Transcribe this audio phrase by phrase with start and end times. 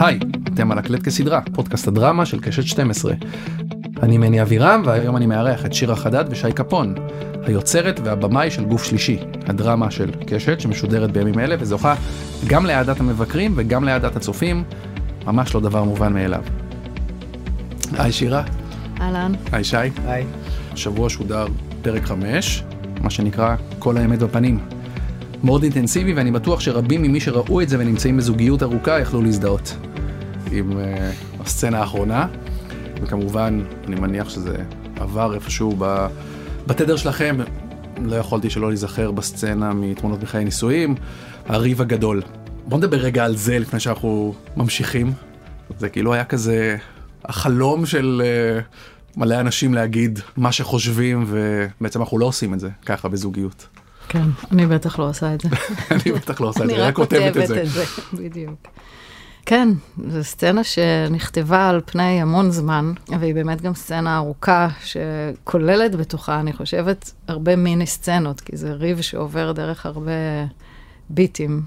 [0.00, 0.18] היי,
[0.54, 3.14] אתם על הקלט כסדרה, פודקאסט הדרמה של קשת 12.
[4.02, 6.94] אני מני אבירם, והיום אני מארח את שירה חדד ושי קפון,
[7.42, 11.94] היוצרת והבמאי של גוף שלישי, הדרמה של קשת שמשודרת בימים אלה וזוכה
[12.46, 14.64] גם לאהדת המבקרים וגם לאהדת הצופים,
[15.26, 16.42] ממש לא דבר מובן מאליו.
[17.98, 18.42] היי שירה.
[19.00, 19.32] אהלן.
[19.52, 19.76] היי שי.
[20.06, 20.24] היי.
[20.72, 21.46] השבוע שודר
[21.82, 22.64] פרק 5,
[23.00, 24.58] מה שנקרא כל האמת בפנים.
[25.44, 29.76] מאוד אינטנסיבי ואני בטוח שרבים ממי שראו את זה ונמצאים בזוגיות ארוכה יכלו להזדהות
[30.52, 32.26] עם uh, הסצנה האחרונה.
[33.02, 34.56] וכמובן אני מניח שזה
[34.96, 36.06] עבר איפשהו ב...
[36.66, 37.36] בתדר שלכם
[38.02, 40.94] לא יכולתי שלא להיזכר בסצנה מתמונות מחיי נישואים
[41.46, 42.22] הריב הגדול.
[42.66, 45.12] בוא נדבר רגע על זה לפני שאנחנו ממשיכים.
[45.78, 46.76] זה כאילו היה כזה
[47.24, 53.08] החלום של uh, מלא אנשים להגיד מה שחושבים ובעצם אנחנו לא עושים את זה ככה
[53.08, 53.66] בזוגיות.
[54.08, 55.48] כן, אני בטח לא עושה את זה.
[55.94, 57.64] אני בטח לא עושה את זה, אני רק כותבת את זה.
[58.12, 58.68] בדיוק.
[59.50, 59.68] כן,
[60.08, 66.52] זו סצנה שנכתבה על פני המון זמן, והיא באמת גם סצנה ארוכה שכוללת בתוכה, אני
[66.52, 70.12] חושבת, הרבה מיני סצנות, כי זה ריב שעובר דרך הרבה
[71.08, 71.62] ביטים.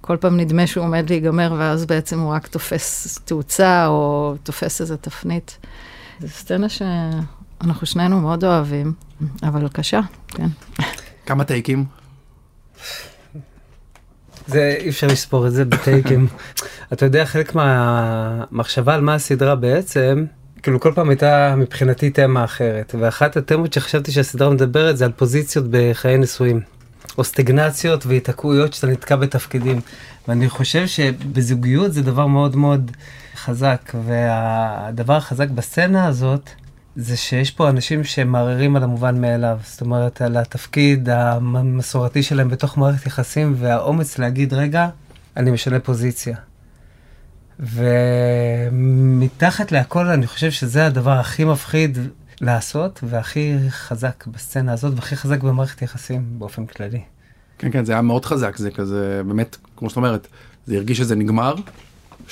[0.00, 4.96] כל פעם נדמה שהוא עומד להיגמר, ואז בעצם הוא רק תופס תאוצה או תופס איזה
[4.96, 5.58] תפנית.
[6.20, 8.92] זו סצנה שאנחנו שנינו מאוד אוהבים,
[9.42, 10.48] אבל קשה, כן.
[11.26, 11.84] כמה טייקים?
[14.46, 16.26] זה אי אפשר לספור את זה בטייקים.
[16.92, 20.24] אתה יודע חלק מהמחשבה על מה הסדרה בעצם
[20.62, 25.64] כאילו כל פעם הייתה מבחינתי תמה אחרת ואחת התמות שחשבתי שהסדרה מדברת זה על פוזיציות
[25.70, 26.60] בחיי נישואים.
[27.18, 29.80] או סטגנציות והיתקעויות שאתה נתקע בתפקידים
[30.28, 32.90] ואני חושב שבזוגיות זה דבר מאוד מאוד
[33.36, 36.50] חזק והדבר החזק בסצנה הזאת
[36.96, 42.78] זה שיש פה אנשים שמערערים על המובן מאליו, זאת אומרת על התפקיד המסורתי שלהם בתוך
[42.78, 44.88] מערכת יחסים והאומץ להגיד רגע,
[45.36, 46.36] אני משנה פוזיציה.
[48.70, 51.98] ומתחת להכל אני חושב שזה הדבר הכי מפחיד
[52.40, 57.00] לעשות והכי חזק בסצנה הזאת והכי חזק במערכת יחסים באופן כללי.
[57.58, 60.26] כן כן זה היה מאוד חזק זה כזה באמת כמו שאת אומרת
[60.66, 61.54] זה הרגיש שזה נגמר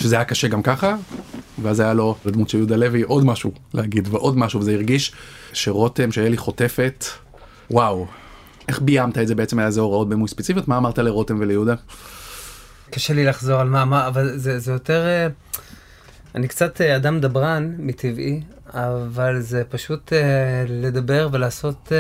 [0.01, 0.97] שזה היה קשה גם ככה,
[1.63, 5.13] ואז היה לו לדמות של יהודה לוי עוד משהו להגיד ועוד משהו, וזה הרגיש
[5.53, 7.05] שרותם, שאלי חוטפת,
[7.71, 8.07] וואו.
[8.69, 10.69] איך ביימת את זה בעצם, היה איזה הוראות בימוי ספציפיות?
[10.69, 11.75] מה אמרת לרותם וליהודה?
[12.91, 15.07] קשה לי לחזור על מה, מה אבל זה, זה יותר...
[15.07, 15.27] אה,
[16.35, 18.41] אני קצת אה, אדם דברן מטבעי,
[18.75, 21.93] אבל זה פשוט אה, לדבר ולעשות,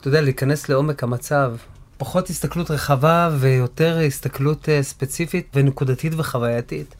[0.00, 1.52] אתה יודע, להיכנס לעומק המצב.
[1.98, 6.94] פחות הסתכלות רחבה ויותר הסתכלות uh, ספציפית ונקודתית וחווייתית.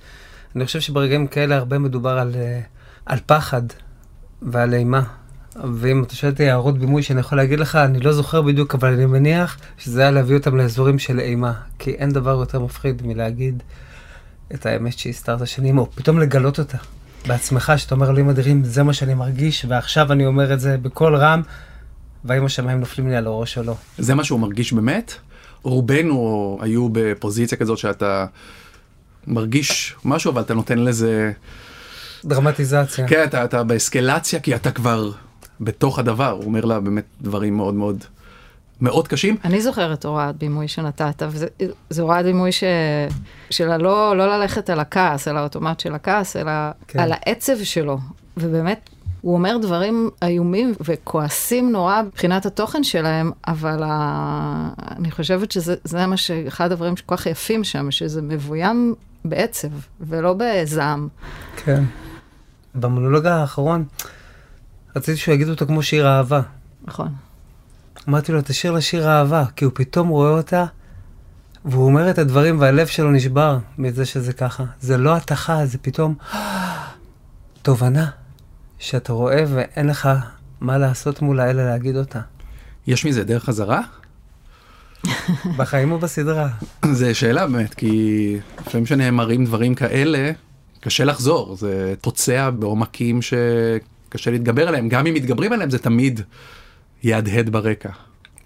[0.56, 2.66] אני חושב שברגעים כאלה הרבה מדובר על, uh,
[3.06, 3.62] על פחד
[4.42, 5.02] ועל אימה.
[5.74, 8.92] ואם אתה שואל אותי הערות בימוי שאני יכול להגיד לך, אני לא זוכר בדיוק, אבל
[8.92, 11.52] אני מניח שזה היה להביא אותם לאזורים של אימה.
[11.78, 13.62] כי אין דבר יותר מפחיד מלהגיד
[14.54, 16.78] את האמת שהסתרת שנים, או פתאום לגלות אותה
[17.26, 21.16] בעצמך, שאתה אומר, אלוהים אדירים, זה מה שאני מרגיש, ועכשיו אני אומר את זה בקול
[21.16, 21.42] רם.
[22.24, 23.74] והאם השמיים נופלים לי על הראש או לא.
[23.98, 25.14] זה מה שהוא מרגיש באמת?
[25.62, 28.26] רובנו היו בפוזיציה כזאת שאתה
[29.26, 31.32] מרגיש משהו אבל אתה נותן לזה
[32.24, 33.08] דרמטיזציה.
[33.08, 35.10] כן אתה, אתה באסקלציה כי אתה כבר
[35.60, 38.04] בתוך הדבר הוא אומר לה באמת דברים מאוד מאוד
[38.80, 39.36] מאוד קשים.
[39.44, 42.64] אני זוכרת הוראת בימוי שנתת וזו הוראת בימוי ש...
[43.50, 46.52] שלה לא, לא ללכת על הכעס על האוטומט של הכעס אלא
[46.88, 46.98] כן.
[46.98, 47.98] על העצב שלו
[48.36, 48.90] ובאמת
[49.20, 54.68] הוא אומר דברים איומים וכועסים נורא מבחינת התוכן שלהם, אבל ה...
[54.96, 59.68] אני חושבת שזה מה שאחד הדברים שכל כך יפים שם, שזה מבוים בעצב
[60.00, 61.08] ולא בזעם.
[61.56, 61.84] כן.
[62.74, 63.84] במונולוג האחרון
[64.96, 66.40] רציתי שהוא יגיד אותו כמו שיר אהבה.
[66.84, 67.08] נכון.
[68.08, 70.64] אמרתי לו, תשאיר לשיר אהבה, כי הוא פתאום רואה אותה,
[71.64, 74.64] והוא אומר את הדברים והלב שלו נשבר מזה שזה ככה.
[74.80, 76.14] זה לא התחה, זה פתאום
[77.62, 78.10] תובנה.
[78.78, 80.08] שאתה רואה ואין לך
[80.60, 82.20] מה לעשות מולה אלא להגיד אותה.
[82.86, 83.80] יש מזה דרך חזרה?
[85.56, 86.48] בחיים או בסדרה?
[86.92, 88.36] זה שאלה באמת, כי
[88.66, 90.30] לפעמים שנאמרים דברים כאלה,
[90.80, 96.20] קשה לחזור, זה תוצע בעומקים שקשה להתגבר עליהם, גם אם מתגברים עליהם זה תמיד
[97.02, 97.90] יהדהד ברקע.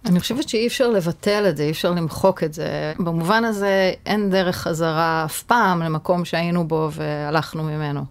[0.07, 2.93] אני חושבת שאי אפשר לבטל את זה, אי אפשר למחוק את זה.
[2.99, 8.05] במובן הזה אין דרך חזרה אף פעם למקום שהיינו בו והלכנו ממנו.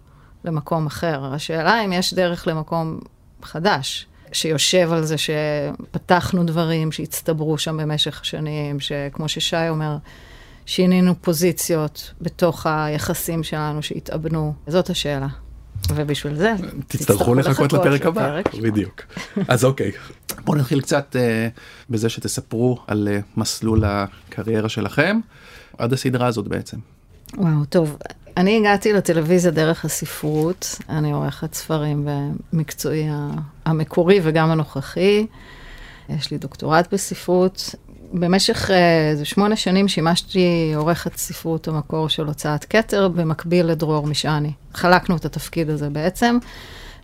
[0.44, 1.24] למקום אחר.
[1.24, 2.98] השאלה אם יש דרך למקום
[3.42, 9.96] חדש, שיושב על זה שפתחנו דברים שהצטברו שם במשך השנים, שכמו ששי אומר,
[10.66, 14.54] שינינו פוזיציות בתוך היחסים שלנו שהתאבנו.
[14.66, 15.28] זאת השאלה.
[15.94, 16.52] ובשביל זה
[16.86, 18.40] תצטרכו לחכות לפרק הבא.
[18.62, 19.02] בדיוק.
[19.48, 19.92] אז אוקיי,
[20.44, 21.60] בואו נתחיל קצת uh,
[21.90, 25.20] בזה שתספרו על uh, מסלול הקריירה שלכם
[25.78, 26.76] עד הסדרה הזאת בעצם.
[27.36, 27.96] וואו, טוב.
[28.36, 32.08] אני הגעתי לטלוויזיה דרך הספרות, אני עורכת ספרים
[32.52, 33.08] במקצועי
[33.66, 35.26] המקורי וגם הנוכחי.
[36.08, 37.74] יש לי דוקטורט בספרות.
[38.12, 38.70] במשך
[39.10, 44.52] איזה שמונה שנים שימשתי עורכת ספרות המקור של הוצאת כתר, במקביל לדרור משעני.
[44.74, 46.38] חלקנו את התפקיד הזה בעצם.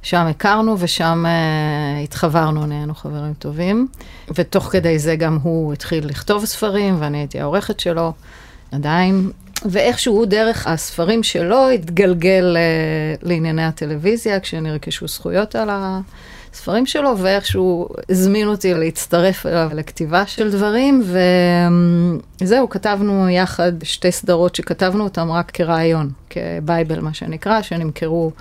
[0.03, 3.89] שם הכרנו ושם uh, התחברנו, נהיינו חברים טובים.
[4.35, 8.13] ותוך כדי זה גם הוא התחיל לכתוב ספרים, ואני הייתי העורכת שלו,
[8.73, 9.31] עדיין.
[9.65, 18.49] ואיכשהו דרך הספרים שלו התגלגל uh, לענייני הטלוויזיה, כשנרכשו זכויות על הספרים שלו, ואיכשהו הזמין
[18.49, 21.03] אותי להצטרף אליו לכתיבה של דברים,
[22.43, 28.33] וזהו, כתבנו יחד שתי סדרות שכתבנו אותן רק כרעיון, כבייבל, מה שנקרא, שנמכרו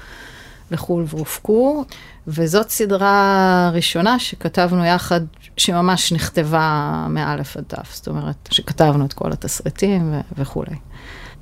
[0.72, 1.86] לחו"ל והופקו,
[2.28, 5.22] וזאת סדרה ראשונה שכתבנו יחד,
[5.58, 10.76] שממש נכתבה מאלף עד תף, זאת אומרת, שכתבנו את כל התסריטים ו- וכולי.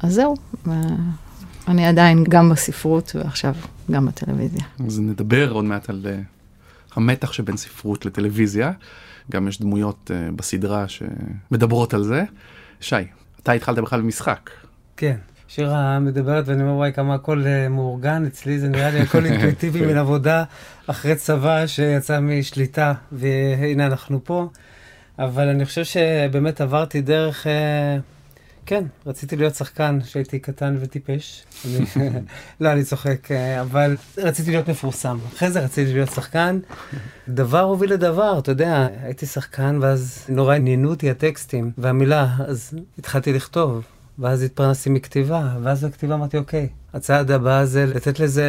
[0.05, 0.35] אז זהו,
[1.67, 3.55] אני עדיין גם בספרות ועכשיו
[3.91, 4.63] גם בטלוויזיה.
[4.87, 8.71] אז נדבר עוד מעט על uh, המתח שבין ספרות לטלוויזיה.
[9.31, 12.23] גם יש דמויות uh, בסדרה שמדברות על זה.
[12.79, 12.95] שי,
[13.43, 14.49] אתה התחלת בכלל במשחק.
[14.97, 15.15] כן.
[15.47, 19.85] שירה מדברת ואני אומר, וואי, כמה הכל uh, מאורגן, אצלי זה נראה לי הכל אינטואיטיבי
[19.85, 20.43] מן עבודה
[20.87, 24.49] אחרי צבא שיצא משליטה, והנה אנחנו פה.
[25.19, 27.45] אבל אני חושב שבאמת עברתי דרך...
[27.45, 28.14] Uh,
[28.65, 31.43] כן, רציתי להיות שחקן כשהייתי קטן וטיפש.
[31.65, 31.85] אני,
[32.61, 33.31] לא, אני צוחק,
[33.61, 35.17] אבל רציתי להיות מפורסם.
[35.35, 36.59] אחרי זה רציתי להיות שחקן.
[37.29, 43.33] דבר הוביל לדבר, אתה יודע, הייתי שחקן ואז נורא עניינו אותי הטקסטים והמילה, אז התחלתי
[43.33, 43.83] לכתוב.
[44.19, 48.47] ואז התפרנסתי מכתיבה, ואז בכתיבה אמרתי, אוקיי, הצעד הבא זה לתת לזה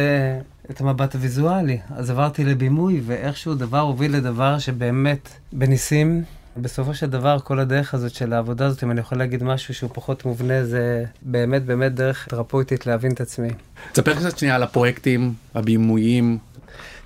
[0.71, 1.79] את המבט הוויזואלי.
[1.89, 6.23] אז עברתי לבימוי, ואיכשהו דבר הוביל לדבר שבאמת, בניסים,
[6.61, 9.89] בסופו של דבר, כל הדרך הזאת של העבודה הזאת, אם אני יכול להגיד משהו שהוא
[9.93, 13.49] פחות מובנה, זה באמת באמת דרך תרפויטית להבין את עצמי.
[13.91, 16.37] תספר קצת שנייה על הפרויקטים הבימויים.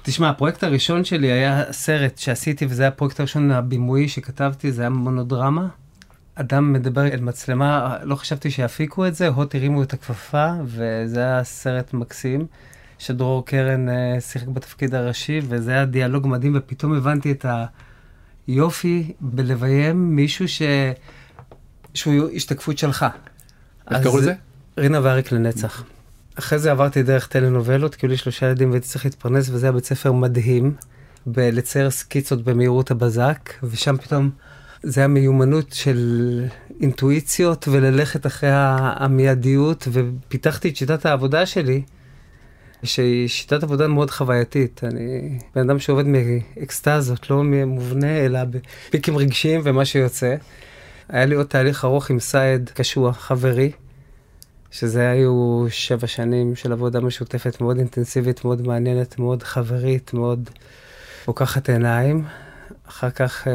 [0.03, 4.89] תשמע, הפרויקט הראשון שלי היה סרט שעשיתי, וזה היה הפרויקט הראשון הבימויי שכתבתי, זה היה
[4.89, 5.67] מונודרמה.
[6.35, 11.43] אדם מדבר אל מצלמה, לא חשבתי שיפיקו את זה, הוט הרימו את הכפפה, וזה היה
[11.43, 12.45] סרט מקסים,
[12.99, 17.45] שדרור קרן uh, שיחק בתפקיד הראשי, וזה היה דיאלוג מדהים, ופתאום הבנתי את
[18.51, 20.61] היופי בלביים מישהו ש...
[21.93, 23.05] שהוא השתקפות שלך.
[23.91, 24.33] איך קראו לזה?
[24.77, 25.83] רינה ואריק לנצח.
[26.39, 29.71] אחרי זה עברתי דרך טלנובלות, כי היו לי שלושה ילדים והייתי צריך להתפרנס, וזה היה
[29.71, 30.73] בית ספר מדהים,
[31.25, 34.29] בלצייר סקיצות במהירות הבזק, ושם פתאום...
[34.83, 36.43] זה המיומנות של
[36.81, 41.81] אינטואיציות וללכת אחרי המיידיות, ופיתחתי את שיטת העבודה שלי,
[42.83, 44.81] שהיא שיטת עבודה מאוד חווייתית.
[44.83, 50.35] אני בן אדם שעובד מאקסטזות, לא מובנה, אלא בפיקים רגשיים ומה שיוצא.
[51.09, 53.71] היה לי עוד תהליך ארוך עם סייד קשוח, חברי,
[54.71, 60.49] שזה היו שבע שנים של עבודה משותפת מאוד אינטנסיבית, מאוד מעניינת, מאוד חברית, מאוד
[61.25, 62.23] פוקחת עיניים.
[62.87, 63.47] אחר כך...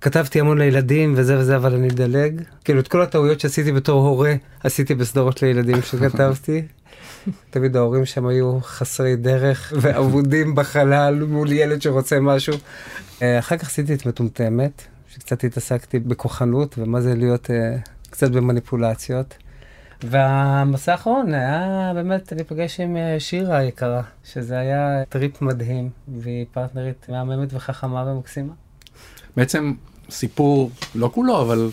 [0.00, 2.42] כתבתי המון לילדים וזה וזה, אבל אני אדלג.
[2.64, 4.34] כאילו, את כל הטעויות שעשיתי בתור הורה,
[4.64, 6.62] עשיתי בסדרות לילדים שכתבתי.
[7.50, 12.54] תמיד ההורים שם היו חסרי דרך ואבודים בחלל מול ילד שרוצה משהו.
[13.18, 19.34] אחר כך עשיתי את מטומטמת, שקצת התעסקתי בכוחנות ומה זה להיות uh, קצת במניפולציות.
[20.02, 27.54] והמסע האחרון היה באמת להיפגש עם שירה היקרה, שזה היה טריפ מדהים, והיא פרטנרית מהממת
[27.54, 28.52] וחכמה ומקסימה.
[29.36, 29.72] בעצם
[30.10, 31.70] סיפור, לא כולו, אבל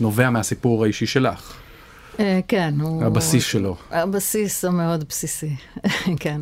[0.00, 1.58] נובע מהסיפור האישי שלך.
[2.48, 3.04] כן, הוא...
[3.04, 3.76] הבסיס שלו.
[3.90, 5.56] הבסיס המאוד בסיסי,
[6.20, 6.40] כן.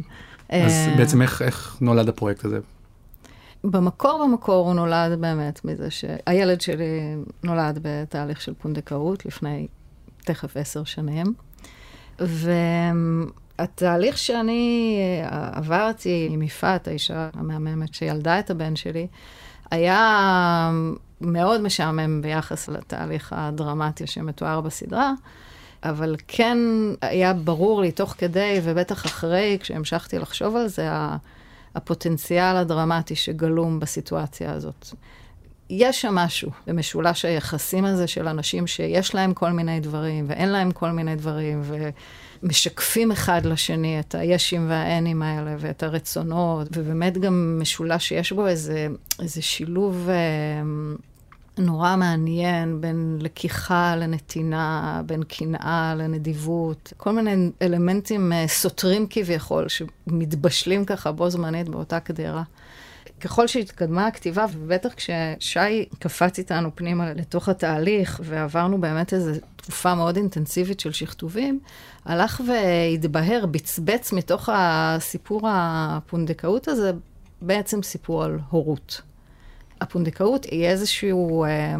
[0.48, 2.58] אז בעצם איך, איך נולד הפרויקט הזה?
[3.64, 9.66] במקור במקור הוא נולד באמת מזה שהילד שלי נולד בתהליך של פונדקאות לפני
[10.24, 11.26] תכף עשר שנים.
[13.58, 14.98] והתהליך שאני
[15.52, 19.06] עברתי עם יפעת, האישה המהממת שילדה את הבן שלי,
[19.70, 20.70] היה
[21.20, 25.12] מאוד משעמם ביחס לתהליך הדרמטי שמתואר בסדרה,
[25.82, 26.58] אבל כן
[27.02, 30.88] היה ברור לי תוך כדי, ובטח אחרי, כשהמשכתי לחשוב על זה,
[31.74, 34.86] הפוטנציאל הדרמטי שגלום בסיטואציה הזאת.
[35.70, 40.70] יש שם משהו במשולש היחסים הזה של אנשים שיש להם כל מיני דברים ואין להם
[40.70, 41.62] כל מיני דברים,
[42.42, 48.88] ומשקפים אחד לשני את הישים והאנים האלה ואת הרצונות, ובאמת גם משולש שיש בו איזה,
[49.22, 50.08] איזה שילוב...
[51.58, 61.12] נורא מעניין בין לקיחה לנתינה, בין קנאה לנדיבות, כל מיני אלמנטים סותרים כביכול, שמתבשלים ככה
[61.12, 62.42] בו זמנית באותה קדרה.
[63.20, 70.16] ככל שהתקדמה הכתיבה, ובטח כששי קפץ איתנו פנימה לתוך התהליך, ועברנו באמת איזו תקופה מאוד
[70.16, 71.60] אינטנסיבית של שכתובים,
[72.04, 76.92] הלך והתבהר, בצבץ מתוך הסיפור הפונדקאות הזה,
[77.42, 79.02] בעצם סיפור על הורות.
[79.80, 81.44] הפונדקאות היא איזשהו...
[81.44, 81.76] אה,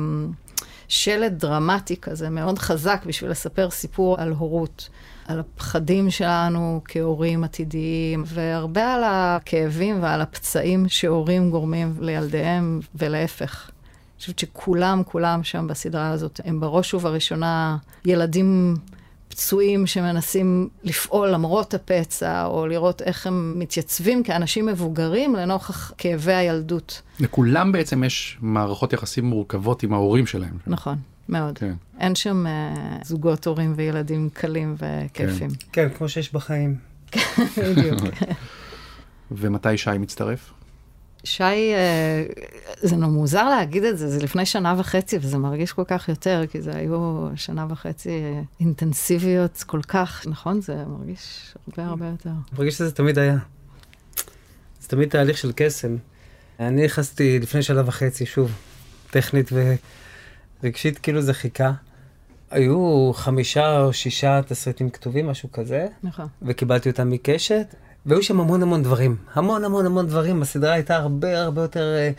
[0.90, 4.88] שלט דרמטי כזה, מאוד חזק בשביל לספר סיפור על הורות.
[5.26, 13.70] על הפחדים שלנו כהורים עתידיים, והרבה על הכאבים ועל הפצעים שהורים גורמים לילדיהם, ולהפך.
[13.70, 18.76] אני חושבת שכולם, כולם שם בסדרה הזאת, הם בראש ובראשונה ילדים
[19.30, 27.02] פצועים שמנסים לפעול למרות הפצע, או לראות איך הם מתייצבים כאנשים מבוגרים לנוכח כאבי הילדות.
[27.20, 30.58] לכולם בעצם יש מערכות יחסים מורכבות עם ההורים שלהם.
[30.66, 30.98] נכון.
[31.28, 31.58] מאוד.
[31.58, 31.72] כן.
[31.98, 35.50] אין שם uh, זוגות הורים וילדים קלים וכיפים.
[35.50, 36.76] כן, כן כמו שיש בחיים.
[37.58, 38.00] בדיוק.
[39.30, 40.52] ומתי שי מצטרף?
[41.24, 42.24] שי, אה,
[42.80, 46.62] זה מוזר להגיד את זה, זה לפני שנה וחצי, וזה מרגיש כל כך יותר, כי
[46.62, 48.22] זה היו שנה וחצי
[48.60, 50.60] אינטנסיביות כל כך, נכון?
[50.60, 52.30] זה מרגיש הרבה הרבה יותר.
[52.58, 53.36] מרגיש שזה תמיד היה.
[54.80, 55.96] זה תמיד תהליך של קסם.
[56.60, 58.52] אני נכנסתי לפני שנה וחצי, שוב,
[59.10, 59.50] טכנית
[60.62, 61.72] ורגשית, כאילו זה חיכה.
[62.50, 65.86] היו חמישה או שישה תסריטים כתובים, משהו כזה.
[66.02, 66.26] נכון.
[66.42, 67.74] וקיבלתי אותם מקשת.
[68.06, 72.10] והיו שם המון המון דברים, המון המון המון דברים, הסדרה הייתה הרבה הרבה יותר, אה,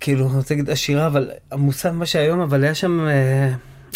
[0.00, 3.46] כאילו, אני רוצה להגיד עשירה, אבל עמוסה ממה שהיום, אבל היה שם, אה,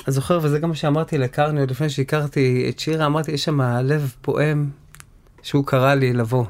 [0.07, 3.61] אני זוכר, וזה גם מה שאמרתי לקרני עוד לפני שהכרתי את שירה, אמרתי, יש שם
[3.61, 4.71] לב פועם
[5.43, 6.45] שהוא קרא לי לבוא.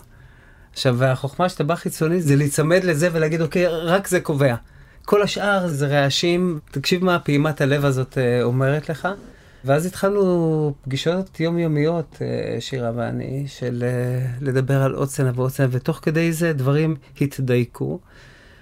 [0.73, 4.55] עכשיו, החוכמה שאתה בא חיצוני זה להיצמד לזה ולהגיד, אוקיי, רק זה קובע.
[5.05, 9.09] כל השאר זה רעשים, תקשיב מה פעימת הלב הזאת אה, אומרת לך.
[9.65, 15.67] ואז התחלנו פגישות יומיומיות, אה, שירה ואני, של אה, לדבר על עוד סצנה ועוד סצנה,
[15.71, 18.01] ותוך כדי זה דברים התדייקו.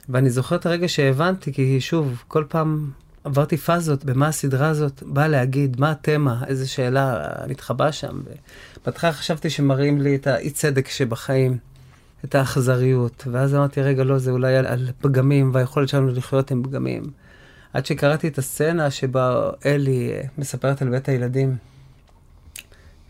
[0.09, 2.91] ואני זוכר את הרגע שהבנתי, כי שוב, כל פעם
[3.25, 8.21] עברתי פאזות במה הסדרה הזאת באה להגיד, מה התמה, איזה שאלה מתחבאה שם.
[8.87, 11.59] בהתחלה חשבתי שמראים לי את האי צדק שבחיים,
[12.25, 16.63] את האכזריות, ואז אמרתי, רגע, לא, זה אולי על, על פגמים, והיכולת שלנו לחיות עם
[16.63, 17.03] פגמים.
[17.73, 21.57] עד שקראתי את הסצנה שבה אלי מספרת על בית הילדים,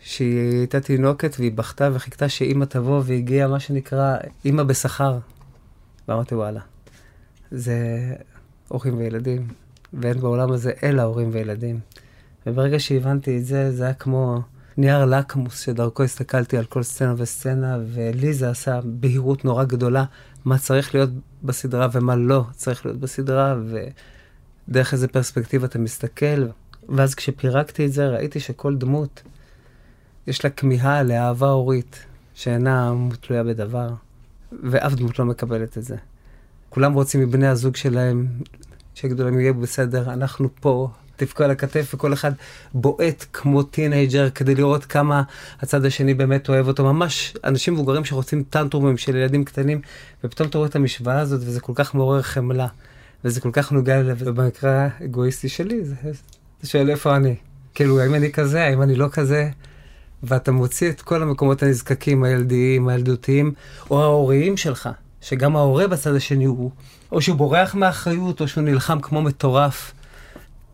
[0.00, 5.18] שהיא הייתה תינוקת והיא בכתה וחיכתה שאימא תבוא והגיעה מה שנקרא אימא בשכר.
[6.08, 6.60] ואמרתי וואלה,
[7.50, 7.76] זה
[8.68, 9.46] הורים וילדים,
[9.92, 11.80] ואין בעולם הזה אלא הורים וילדים.
[12.46, 14.40] וברגע שהבנתי את זה, זה היה כמו
[14.76, 20.04] נייר לקמוס שדרכו הסתכלתי על כל סצנה וסצנה, ולי זה עשה בהירות נורא גדולה
[20.44, 21.10] מה צריך להיות
[21.42, 23.78] בסדרה ומה לא צריך להיות בסדרה, ו...
[24.68, 26.46] דרך איזה פרספקטיבה אתה מסתכל,
[26.88, 29.22] ואז כשפירקתי את זה ראיתי שכל דמות
[30.26, 33.88] יש לה כמיהה לאהבה הורית שאינה תלויה בדבר,
[34.62, 35.96] ואף דמות לא מקבלת את זה.
[36.70, 38.26] כולם רוצים מבני הזוג שלהם
[38.94, 42.32] שיגידו להם יהיה בסדר, אנחנו פה, טפחו על הכתף, וכל אחד
[42.74, 45.22] בועט כמו teenager כדי לראות כמה
[45.60, 46.84] הצד השני באמת אוהב אותו.
[46.84, 49.80] ממש אנשים מבוגרים שרוצים טנטרומים של ילדים קטנים,
[50.24, 52.66] ופתאום אתה רואה את המשוואה הזאת, וזה כל כך מעורר חמלה.
[53.24, 55.94] וזה כל כך נוגע ללב, ובמקרה האגואיסטי שלי, זה,
[56.60, 57.36] זה שואל איפה אני.
[57.74, 59.50] כאילו, האם אני כזה, האם אני לא כזה?
[60.22, 63.52] ואתה מוציא את כל המקומות הנזקקים, הילדיים, הילדותיים,
[63.90, 64.88] או ההוריים שלך,
[65.20, 66.70] שגם ההורה בצד השני הוא,
[67.12, 69.92] או שהוא בורח מאחריות, או שהוא נלחם כמו מטורף.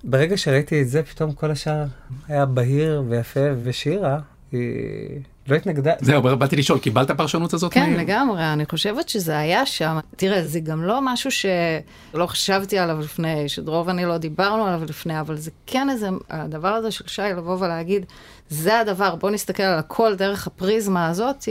[0.05, 1.85] ברגע שראיתי את זה, פתאום כל השאר
[2.29, 4.19] היה בהיר ויפה, ושירה,
[4.53, 5.21] היא...
[5.49, 5.93] לא התנגדה.
[6.01, 7.73] זהו, באתי לשאול, קיבלת פרשנות הזאת?
[7.73, 7.97] כן, מי...
[7.97, 9.99] לגמרי, אני חושבת שזה היה שם.
[10.17, 15.21] תראה, זה גם לא משהו שלא חשבתי עליו לפני, שדרוב ואני לא דיברנו עליו לפני,
[15.21, 18.07] אבל זה כן איזה, הדבר הזה של שי לבוא ולהגיד,
[18.49, 21.49] זה הדבר, בוא נסתכל על הכל דרך הפריזמה הזאת,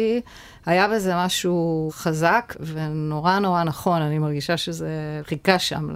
[0.66, 5.88] היה בזה משהו חזק ונורא נורא נכון, אני מרגישה שזה חיכה שם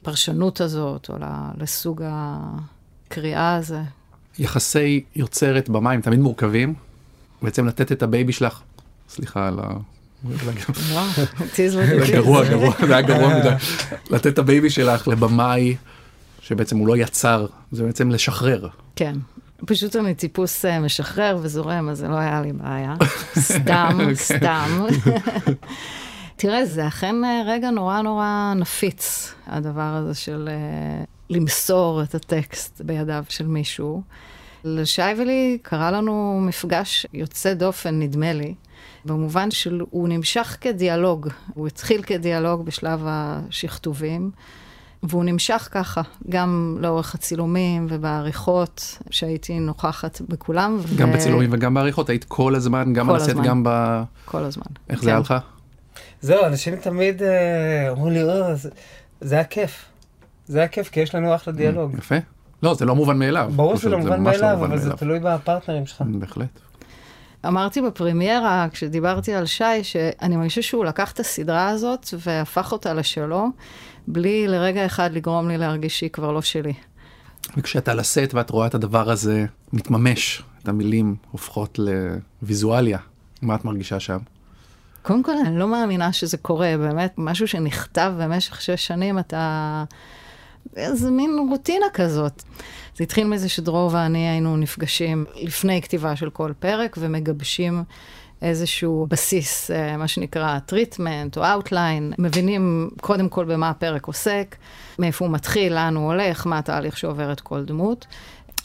[0.00, 1.14] לפרשנות הזאת, או
[1.58, 3.80] לסוג הקריאה הזה.
[4.38, 6.74] יחסי יוצרת במאים תמיד מורכבים.
[7.44, 8.60] בעצם לתת את ה baby שלך,
[9.08, 9.68] סליחה על ה...
[12.12, 13.48] גרוע, גרוע, זה היה גרוע מדי.
[14.10, 15.76] לתת את ה baby שלך לבמאי
[16.40, 18.68] שבעצם הוא לא יצר, זה בעצם לשחרר.
[18.96, 19.14] כן.
[19.66, 22.94] פשוט אני טיפוס אה, משחרר וזורם, אז זה לא היה לי בעיה.
[23.38, 24.16] סתם, אוקיי.
[24.36, 24.86] סתם.
[26.36, 32.80] תראה, זה אכן אה, רגע נורא נורא נפיץ, הדבר הזה של אה, למסור את הטקסט
[32.80, 34.02] בידיו של מישהו.
[34.64, 38.54] לשי ולי קרה לנו מפגש יוצא דופן, נדמה לי,
[39.04, 41.28] במובן שהוא נמשך כדיאלוג.
[41.54, 44.30] הוא התחיל כדיאלוג בשלב השכתובים,
[45.02, 50.80] והוא נמשך ככה, גם לאורך הצילומים ובעריכות, שהייתי נוכחת בכולם.
[50.96, 51.12] גם ו...
[51.12, 54.02] בצילומים וגם בעריכות, היית כל הזמן, גם על הסט, גם ב...
[54.24, 54.64] כל הזמן.
[54.90, 55.04] איך כן.
[55.04, 55.34] זה היה לך?
[56.20, 58.70] זהו, אנשים תמיד אה, אמרו לי, "אה, זה-
[59.20, 59.84] זה היה כיף.
[60.46, 61.94] זה היה כיף, כי יש לנו אחלה דיאלוג.
[61.98, 62.14] יפה.
[62.64, 63.52] לא, זה לא מובן מאליו.
[63.56, 64.92] ברור שזה לא מובן מאליו, אבל זה.
[64.92, 66.02] תלוי בפרטנרים שלך.
[66.06, 66.60] בהחלט.
[67.46, 73.48] אמרתי בפרמיירה, כשדיברתי על שי, שאני מרגישה שהוא לקח את הסדרה הזאת והפך אותה לשלו,
[74.06, 76.72] בלי לרגע אחד לגרום לי להרגיש שהיא כבר לא שלי.
[77.56, 81.78] וכשאתה על הסט ואת רואה את הדבר הזה מתממש, את המילים הופכות
[82.42, 82.98] לוויזואליה,
[83.42, 84.18] מה את מרגישה שם?
[85.02, 89.84] קודם כל, אני לא מאמינה שזה קורה, באמת, משהו שנכתב במשך שש שנים, אתה...
[90.76, 92.42] איזה מין רוטינה כזאת.
[92.96, 97.84] זה התחיל מזה שדרור ואני היינו נפגשים לפני כתיבה של כל פרק ומגבשים
[98.42, 104.56] איזשהו בסיס, אה, מה שנקרא treatment או outline, מבינים קודם כל במה הפרק עוסק,
[104.98, 108.06] מאיפה הוא מתחיל, לאן הוא הולך, מה התהליך שעוברת כל דמות.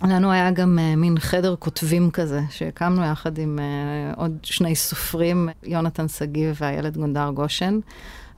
[0.04, 5.50] לנו היה גם uh, מין חדר כותבים כזה, שהקמנו יחד עם uh, עוד שני סופרים,
[5.64, 7.80] יונתן שגיב והילד גונדר גושן.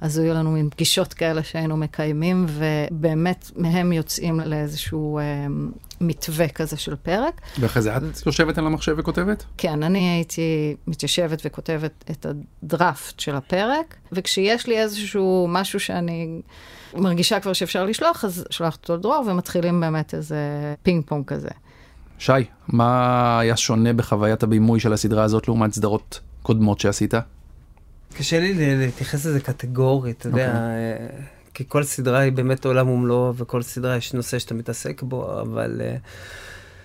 [0.02, 5.52] אז היו לנו מין פגישות כאלה שהיינו מקיימים, ובאמת מהם יוצאים לאיזשהו uh,
[6.02, 7.42] מתווה כזה של פרק.
[7.60, 9.46] ואחרי זה את יושבת על המחשב וכותבת?
[9.58, 16.42] כן, אני הייתי מתיישבת וכותבת את הדראפט של הפרק, וכשיש לי איזשהו משהו שאני
[16.94, 20.38] מרגישה כבר שאפשר לשלוח, אז שולחת אותו לדרור, ומתחילים באמת איזה
[20.84, 21.50] פינג פונג כזה.
[22.20, 22.32] שי,
[22.68, 27.14] מה היה שונה בחוויית הבימוי של הסדרה הזאת לעומת סדרות קודמות שעשית?
[28.18, 30.58] קשה לי להתייחס לזה קטגורית, אתה יודע, אוקיי.
[30.58, 35.42] אה, כי כל סדרה היא באמת עולם ומלואו, וכל סדרה יש נושא שאתה מתעסק בו,
[35.42, 35.96] אבל אה,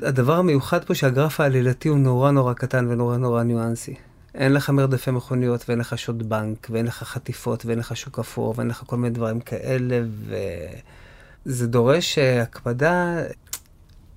[0.09, 3.95] הדבר המיוחד פה שהגרף העלילתי הוא נורא נורא קטן ונורא נורא ניואנסי.
[4.35, 8.54] אין לך מרדפי מכוניות, ואין לך שוד בנק, ואין לך חטיפות, ואין לך שוק אפור,
[8.56, 10.00] ואין לך כל מיני דברים כאלה,
[11.47, 13.18] וזה דורש אה, הקפדה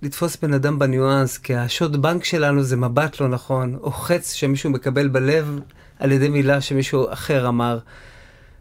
[0.02, 4.70] לתפוס בן אדם בניואנס, כי השוד בנק שלנו זה מבט לא נכון, או חץ שמישהו
[4.70, 5.60] מקבל בלב
[6.00, 7.80] על ידי מילה שמישהו אחר אמר.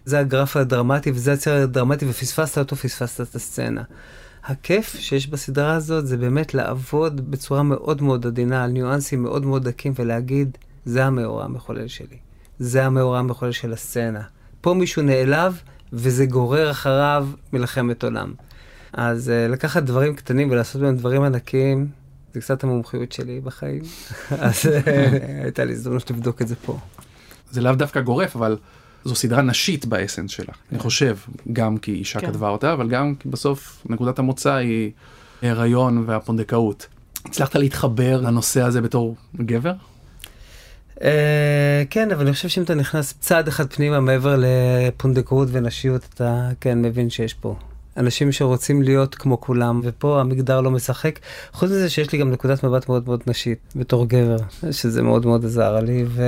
[0.05, 3.83] זה הגרף הדרמטי וזה הציר הדרמטי, ופספסת אותו, פספסת את הסצנה.
[4.45, 9.69] הכיף שיש בסדרה הזאת זה באמת לעבוד בצורה מאוד מאוד עדינה, על ניואנסים מאוד מאוד
[9.69, 12.17] דקים, ולהגיד, זה המאורע המחולל שלי.
[12.59, 14.23] זה המאורע המחולל של הסצנה.
[14.61, 15.61] פה מישהו נעלב,
[15.93, 18.33] וזה גורר אחריו מלחמת עולם.
[18.93, 21.87] אז uh, לקחת דברים קטנים ולעשות בהם דברים ענקיים,
[22.35, 23.83] זה קצת המומחיות שלי בחיים.
[24.31, 24.91] אז uh,
[25.43, 26.79] הייתה לי הזדמנות לבדוק את זה פה.
[27.51, 28.57] זה לאו דווקא גורף, אבל
[29.05, 30.53] זו סדרה נשית באסנס שלה.
[30.73, 31.17] אני חושב,
[31.53, 32.27] גם כי אישה כן.
[32.27, 34.91] כתבה אותה, אבל גם כי בסוף נקודת המוצא היא
[35.43, 36.87] ההיריון והפונדקאות.
[37.25, 39.73] הצלחת להתחבר לנושא הזה בתור גבר?
[40.97, 41.01] Uh,
[41.91, 46.83] כן, אבל אני חושב שאם אתה נכנס צעד אחד פנימה מעבר לפונדקאות ונשיות, אתה כן
[46.83, 47.57] מבין שיש פה
[47.99, 51.19] אנשים שרוצים להיות כמו כולם, ופה המגדר לא משחק.
[51.53, 54.37] חוץ מזה שיש לי גם נקודת מבט מאוד מאוד נשית בתור גבר,
[54.71, 56.05] שזה מאוד מאוד עזר לי.
[56.09, 56.23] ו...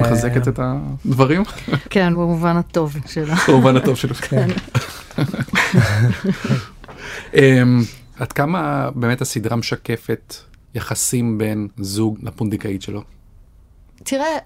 [0.00, 1.42] מחזקת את הדברים?
[1.90, 3.34] כן, במובן הטוב שלה.
[3.48, 4.14] במובן הטוב שלו.
[4.14, 4.48] כן.
[7.34, 7.82] אמ,
[8.16, 10.34] עד כמה באמת הסדרה משקפת
[10.74, 13.15] יחסים בין זוג לפונדקאית שלו?
[14.08, 14.38] תראה,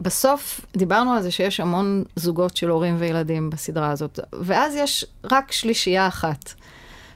[0.00, 5.52] בסוף דיברנו על זה שיש המון זוגות של הורים וילדים בסדרה הזאת, ואז יש רק
[5.52, 6.52] שלישייה אחת,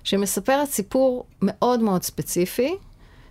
[0.05, 2.77] שמספרת סיפור מאוד מאוד ספציפי,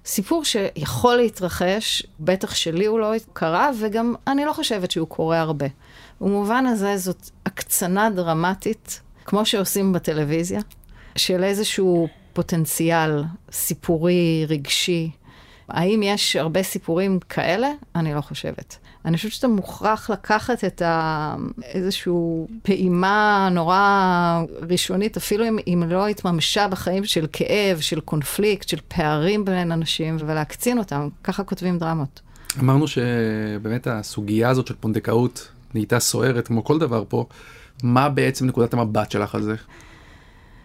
[0.06, 5.68] סיפור שיכול להתרחש, בטח שלי הוא לא קרה, וגם אני לא חושבת שהוא קורה הרבה.
[6.22, 10.62] במובן הזה זאת הקצנה דרמטית, כמו שעושים בטלוויזיה,
[11.16, 15.12] של איזשהו פוטנציאל סיפורי, רגשי.
[15.74, 17.72] האם יש הרבה סיפורים כאלה?
[17.96, 18.78] אני לא חושבת.
[19.06, 21.36] אני חושבת שאתה מוכרח לקחת את ה...
[21.64, 22.14] איזושהי
[22.64, 29.46] פעימה נורא ראשונית, אפילו אם, אם לא התממשה בחיים של כאב, של קונפליקט, של פערים
[29.46, 31.10] בין אנשים, ולהקצין אותם.
[31.24, 32.22] ככה כותבים דרמות.
[32.60, 37.26] אמרנו שבאמת הסוגיה הזאת של פונדקאות נהייתה סוערת כמו כל דבר פה.
[37.84, 39.56] מה בעצם נקודת המבט שלך על זה?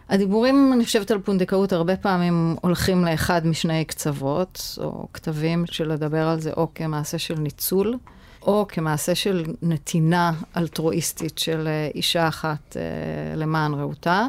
[0.08, 6.28] הדיבורים, אני חושבת, על פונדקאות הרבה פעמים הולכים לאחד משני קצוות, או כתבים של לדבר
[6.28, 7.98] על זה או כמעשה של ניצול,
[8.42, 14.26] או כמעשה של נתינה אלטרואיסטית של אה, אישה אחת אה, למען רעותה.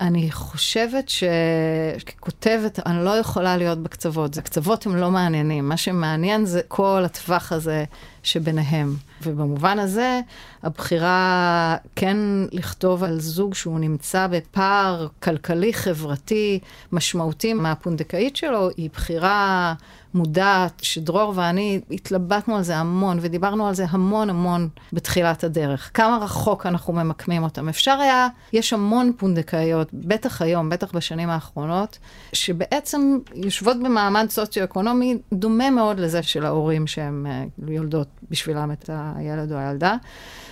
[0.00, 4.38] אני חושבת שככותבת, אני לא יכולה להיות בקצוות.
[4.38, 5.68] הקצוות הם לא מעניינים.
[5.68, 7.84] מה שמעניין זה כל הטווח הזה
[8.22, 8.96] שביניהם.
[9.22, 10.20] ובמובן הזה,
[10.62, 12.16] הבחירה כן
[12.52, 16.58] לכתוב על זוג שהוא נמצא בפער כלכלי-חברתי
[16.92, 19.74] משמעותי מהפונדקאית שלו, היא בחירה
[20.16, 25.90] מודעת, שדרור ואני התלבטנו על זה המון, ודיברנו על זה המון המון בתחילת הדרך.
[25.94, 27.68] כמה רחוק אנחנו ממקמים אותם.
[27.68, 31.98] אפשר היה, יש המון פונדקאיות, בטח היום, בטח בשנים האחרונות,
[32.32, 39.52] שבעצם יושבות במעמד סוציו-אקונומי דומה מאוד לזה של ההורים שהם אה, יולדות בשבילם את הילד
[39.52, 39.94] או הילדה.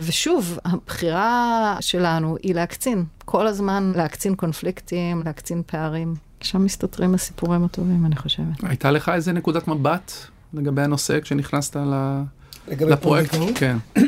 [0.02, 6.14] ושוב, הבחירה שלנו היא להקצין, כל הזמן להקצין קונפליקטים, להקצין פערים.
[6.44, 8.62] שם מסתתרים הסיפורים הטובים, אני חושבת.
[8.62, 10.12] הייתה לך איזה נקודת מבט
[10.54, 12.22] לגבי הנושא כשנכנסת ל...
[12.68, 13.36] לפרויקט?
[13.54, 13.76] כן.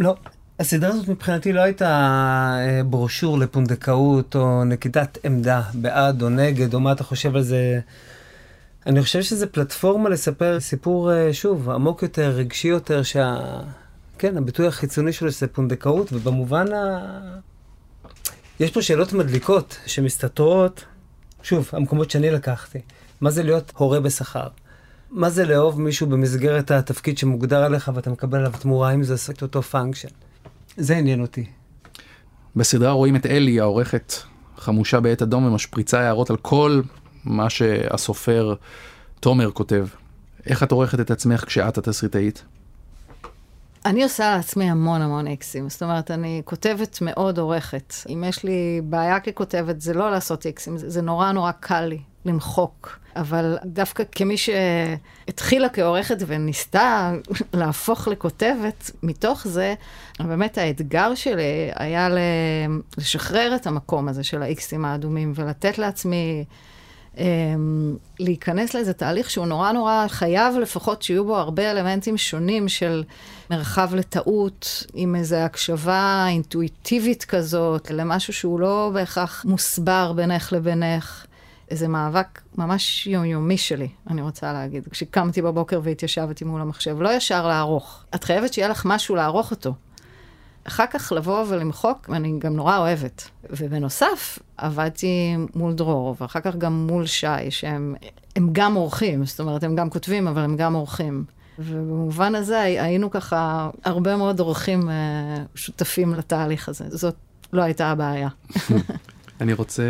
[0.00, 0.16] לא.
[0.58, 1.88] הסדרה הזאת מבחינתי לא הייתה
[2.58, 7.80] אה, ברושור לפונדקאות או נקידת עמדה בעד או נגד או מה אתה חושב על זה.
[8.86, 13.36] אני חושב שזה פלטפורמה לספר סיפור, אה, שוב, עמוק יותר, רגשי יותר, שה...
[14.18, 17.00] כן, הביטוי החיצוני שלו זה פונדקאות, ובמובן ה...
[18.60, 20.84] יש פה שאלות מדליקות שמסתתרות
[21.46, 22.78] שוב, המקומות שאני לקחתי.
[23.20, 24.46] מה זה להיות הורה בשכר?
[25.10, 29.32] מה זה לאהוב מישהו במסגרת התפקיד שמוגדר עליך ואתה מקבל עליו תמורה, אם זה עושה
[29.32, 30.08] את אותו פונקשן?
[30.76, 31.46] זה עניין אותי.
[32.56, 34.12] בסדרה רואים את אלי, העורכת
[34.56, 36.80] חמושה בעת אדום ומשפריצה הערות על כל
[37.24, 38.54] מה שהסופר
[39.20, 39.86] תומר כותב.
[40.46, 42.44] איך את עורכת את עצמך כשאת התסריטאית?
[43.86, 45.68] אני עושה לעצמי המון המון איקסים.
[45.68, 47.94] זאת אומרת, אני כותבת מאוד עורכת.
[48.08, 51.98] אם יש לי בעיה ככותבת, זה לא לעשות איקסים, זה, זה נורא נורא קל לי
[52.24, 52.98] למחוק.
[53.16, 57.12] אבל דווקא כמי שהתחילה כעורכת וניסתה
[57.52, 59.74] להפוך לכותבת, מתוך זה,
[60.20, 62.08] באמת האתגר שלי היה
[62.98, 66.44] לשחרר את המקום הזה של האיקסים האדומים ולתת לעצמי
[68.18, 73.04] להיכנס לאיזה תהליך שהוא נורא נורא חייב לפחות שיהיו בו הרבה אלמנטים שונים של
[73.50, 81.26] מרחב לטעות, עם איזו הקשבה אינטואיטיבית כזאת, למשהו שהוא לא בהכרח מוסבר בינך לבינך.
[81.70, 84.88] איזה מאבק ממש יומיומי שלי, אני רוצה להגיד.
[84.90, 88.04] כשקמתי בבוקר והתיישבתי מול המחשב, לא ישר לערוך.
[88.14, 89.74] את חייבת שיהיה לך משהו לערוך אותו.
[90.68, 93.28] אחר כך לבוא ולמחוק, אני גם נורא אוהבת.
[93.50, 97.94] ובנוסף, עבדתי מול דרור, ואחר כך גם מול שי, שהם
[98.52, 101.24] גם עורכים, זאת אומרת, הם גם כותבים, אבל הם גם עורכים.
[101.58, 104.92] ובמובן הזה היינו ככה הרבה מאוד עורכים uh,
[105.54, 106.84] שותפים לתהליך הזה.
[106.88, 107.16] זאת
[107.52, 108.28] לא הייתה הבעיה.
[109.40, 109.82] אני רוצה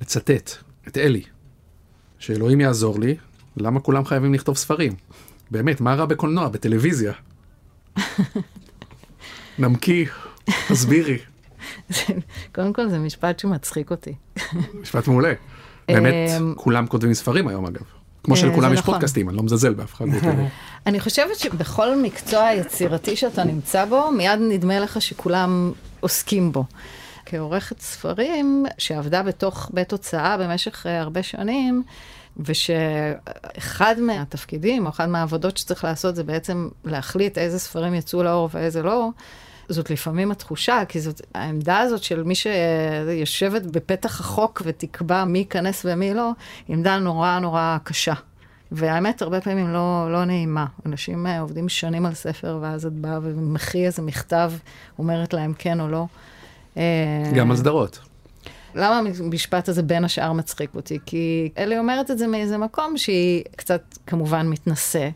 [0.00, 0.50] לצטט
[0.88, 1.22] את אלי,
[2.18, 3.16] שאלוהים יעזור לי,
[3.56, 4.92] למה כולם חייבים לכתוב ספרים?
[5.50, 7.12] באמת, מה רע בקולנוע, בטלוויזיה?
[9.58, 10.06] נמקי,
[10.68, 11.18] תסבירי.
[12.54, 14.14] קודם כל זה משפט שמצחיק אותי.
[14.82, 15.32] משפט מעולה.
[15.88, 17.82] באמת, אמ, כולם כותבים ספרים היום אגב.
[18.24, 18.94] כמו אה, שלכולם יש נכון.
[18.94, 20.04] פודקאסטים, אני לא מזלזל באף אחד.
[20.86, 26.64] אני חושבת שבכל מקצוע יצירתי שאתה נמצא בו, מיד נדמה לך שכולם עוסקים בו.
[27.26, 31.82] כעורכת ספרים שעבדה בתוך בית הוצאה במשך אה, הרבה שנים,
[32.36, 38.82] ושאחד מהתפקידים, או אחד מהעבודות שצריך לעשות, זה בעצם להחליט איזה ספרים יצאו לאור ואיזה
[38.82, 39.08] לא.
[39.68, 45.82] זאת לפעמים התחושה, כי זאת העמדה הזאת של מי שיושבת בפתח החוק ותקבע מי ייכנס
[45.88, 46.30] ומי לא,
[46.68, 48.14] היא עמדה נורא נורא קשה.
[48.72, 50.66] והאמת, הרבה פעמים לא, לא נעימה.
[50.86, 54.52] אנשים אה, עובדים שנים על ספר, ואז את באה ומחי איזה מכתב,
[54.98, 56.06] אומרת להם כן או לא.
[56.76, 56.82] אה,
[57.34, 57.98] גם על סדרות.
[58.74, 60.98] למה המשפט הזה בין השאר מצחיק אותי?
[61.06, 65.08] כי אלי אומרת את זה מאיזה מקום שהיא קצת כמובן מתנשא.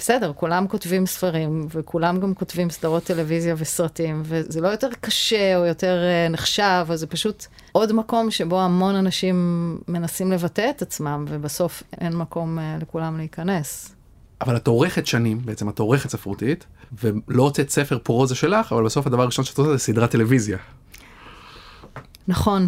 [0.00, 5.64] בסדר, כולם כותבים ספרים, וכולם גם כותבים סדרות טלוויזיה וסרטים, וזה לא יותר קשה או
[5.64, 11.24] יותר uh, נחשב, אז זה פשוט עוד מקום שבו המון אנשים מנסים לבטא את עצמם,
[11.28, 13.94] ובסוף אין מקום uh, לכולם להיכנס.
[14.40, 16.66] אבל את עורכת שנים, בעצם את עורכת ספרותית,
[17.02, 20.58] ולא הוצאת ספר פרוזה שלך, אבל בסוף הדבר הראשון שאת עושה זה סדרת טלוויזיה.
[22.28, 22.66] נכון.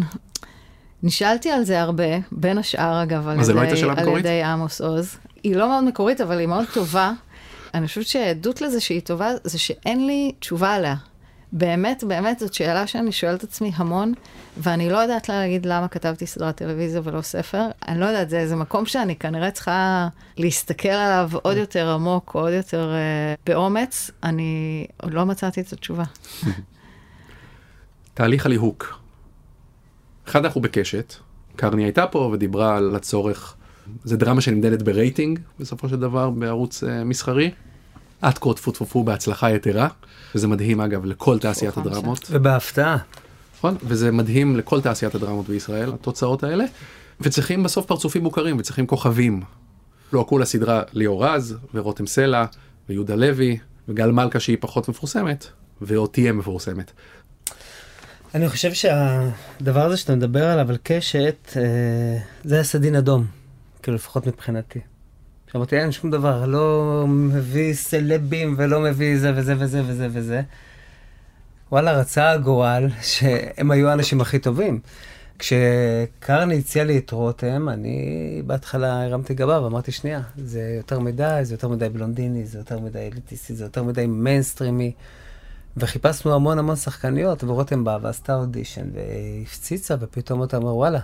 [1.03, 5.17] נשאלתי על זה הרבה, בין השאר אגב, על, לא ידי, לא על ידי עמוס עוז.
[5.43, 7.11] היא לא מאוד מקורית, אבל היא מאוד טובה.
[7.73, 10.95] אני חושבת שהעדות לזה שהיא טובה, זה שאין לי תשובה עליה.
[11.51, 14.13] באמת, באמת, זאת שאלה שאני שואלת עצמי המון,
[14.57, 17.65] ואני לא יודעת להגיד למה כתבתי סדרת טלוויזיה ולא ספר.
[17.87, 22.53] אני לא יודעת, זה איזה מקום שאני כנראה צריכה להסתכל עליו עוד יותר עמוק, עוד
[22.53, 24.11] יותר uh, באומץ.
[24.23, 26.03] אני עוד לא מצאתי את התשובה.
[28.13, 28.99] תהליך הליהוק.
[30.27, 31.13] אחד, אנחנו בקשת.
[31.55, 33.55] קרני הייתה פה ודיברה על הצורך
[34.03, 37.51] זה דרמה שנמדדת ברייטינג בסופו של דבר בערוץ uh, מסחרי.
[38.21, 39.87] עד כה טפו טפו טפו בהצלחה יתרה,
[40.35, 42.27] וזה מדהים אגב לכל תעשיית הדרמות.
[42.31, 42.97] ובהפתעה.
[43.57, 46.65] נכון, וזה מדהים לכל תעשיית הדרמות בישראל, התוצאות האלה,
[47.21, 49.41] וצריכים בסוף פרצופים מוכרים וצריכים כוכבים.
[50.13, 52.45] לוהקו לסדרה ליאור רז ורותם סלע
[52.89, 53.57] ויהודה לוי
[53.89, 55.47] וגל מלכה שהיא פחות מפורסמת,
[55.81, 56.91] ועוד תהיה מפורסמת.
[58.35, 61.61] אני חושב שהדבר הזה שאתה מדבר עליו, על קשת, אה,
[62.43, 63.42] זה הסדין אדום.
[63.83, 64.79] כאילו לפחות מבחינתי.
[65.55, 70.41] אמרתי, אין שום דבר, לא מביא סלבים ולא מביא זה וזה וזה וזה וזה.
[71.71, 74.79] וואלה, רצה הגורל שהם היו האנשים הכי טובים.
[75.39, 81.53] כשקרני הציע לי את רותם, אני בהתחלה הרמתי גבה ואמרתי, שנייה, זה יותר מדי, זה
[81.53, 84.91] יותר מדי בלונדיני, זה יותר מדי אליטיסטי, זה יותר מדי מיינסטרימי.
[85.77, 90.99] וחיפשנו המון המון שחקניות, ורותם באה ועשתה אודישן, והפציצה, ופתאום אתה אומר, וואלה.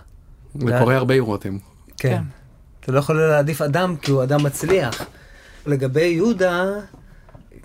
[0.55, 1.57] וקורה הרבה עם רותם.
[1.97, 2.23] כן.
[2.79, 5.05] אתה לא יכול להעדיף אדם כי הוא אדם מצליח.
[5.65, 6.65] לגבי יהודה,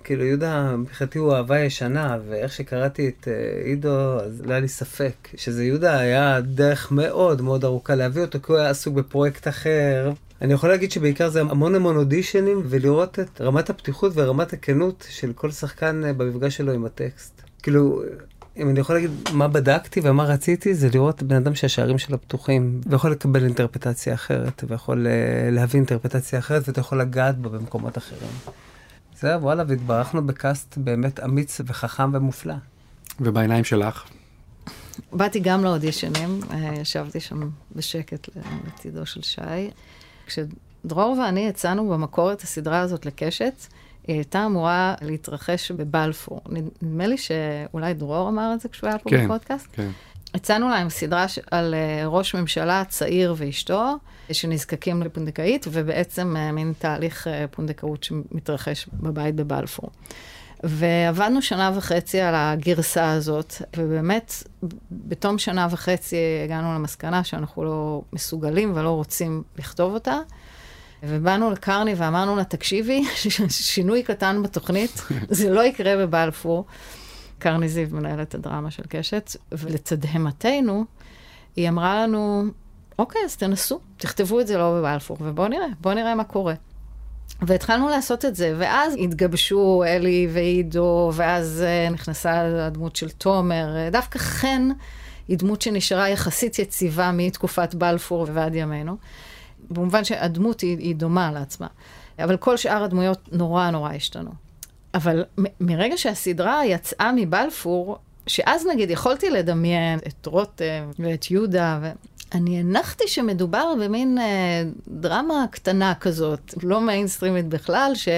[0.05, 4.69] כאילו יהודה מבחינתי הוא אהבה ישנה, ואיך שקראתי את uh, עידו, אז לא היה לי
[4.69, 9.49] ספק שזה יהודה היה דרך מאוד מאוד ארוכה להביא אותו, כי הוא היה עסוק בפרויקט
[9.49, 10.13] אחר.
[10.43, 15.33] אני יכול להגיד שבעיקר זה המון המון אודישנים, ולראות את רמת הפתיחות ורמת הכנות של
[15.33, 17.43] כל שחקן uh, במפגש שלו עם הטקסט.
[17.63, 18.03] כאילו,
[18.57, 22.81] אם אני יכול להגיד מה בדקתי ומה רציתי, זה לראות בן אדם שהשערים שלו פתוחים,
[22.87, 28.31] ויכול לקבל אינטרפטציה אחרת, ויכול uh, להביא אינטרפטציה אחרת, ואתה יכול לגעת בה במקומות אחרים.
[29.21, 32.55] זהו, וואלה, והתברכנו בקאסט באמת אמיץ וחכם ומופלא.
[33.21, 34.05] ובעיניים שלך?
[35.13, 38.29] באתי גם לאודישנים, אה, ישבתי שם בשקט
[38.67, 39.71] לצידו של שי.
[40.27, 43.67] כשדרור ואני יצאנו במקור את הסדרה הזאת לקשת,
[44.07, 46.41] היא הייתה אמורה להתרחש בבלפור.
[46.83, 49.67] נדמה לי שאולי דרור אמר את זה כשהוא היה פה כן, בפודקאסט.
[49.73, 49.89] כן.
[50.35, 53.97] הצענו להם סדרה על אה, ראש ממשלה צעיר ואשתו,
[54.33, 59.91] שנזקקים לפונדקאית, ובעצם אה, מין תהליך אה, פונדקאות שמתרחש בבית בבלפור.
[60.65, 64.33] ועבדנו שנה וחצי על הגרסה הזאת, ובאמת,
[64.91, 70.19] בתום שנה וחצי הגענו למסקנה שאנחנו לא מסוגלים ולא רוצים לכתוב אותה.
[71.09, 73.05] ובאנו לקרני ואמרנו לה, תקשיבי,
[73.49, 76.65] שינוי קטן בתוכנית, זה לא יקרה בבלפור.
[77.39, 80.85] קרני זיו, מנהלת הדרמה של קשת, ולתדהמתנו,
[81.57, 82.45] היא אמרה לנו,
[82.99, 86.55] אוקיי, אז תנסו, תכתבו את זה לא בבלפור, ובואו נראה, בואו נראה מה קורה.
[87.43, 93.67] והתחלנו לעשות את זה, ואז התגבשו אלי ועידו, ואז uh, נכנסה הדמות של תומר.
[93.75, 94.69] Uh, דווקא חן
[95.29, 98.97] היא דמות שנשארה יחסית יציבה מתקופת בלפור ועד ימינו.
[99.71, 101.67] במובן שהדמות היא, היא דומה לעצמה.
[102.19, 104.31] אבל כל שאר הדמויות נורא נורא השתנו.
[104.95, 105.25] אבל
[105.61, 113.75] מרגע שהסדרה יצאה מבלפור, שאז נגיד יכולתי לדמיין את רותם ואת יהודה, ואני הנחתי שמדובר
[113.81, 118.09] במין אה, דרמה קטנה כזאת, לא מיינסטרימית בכלל, ש...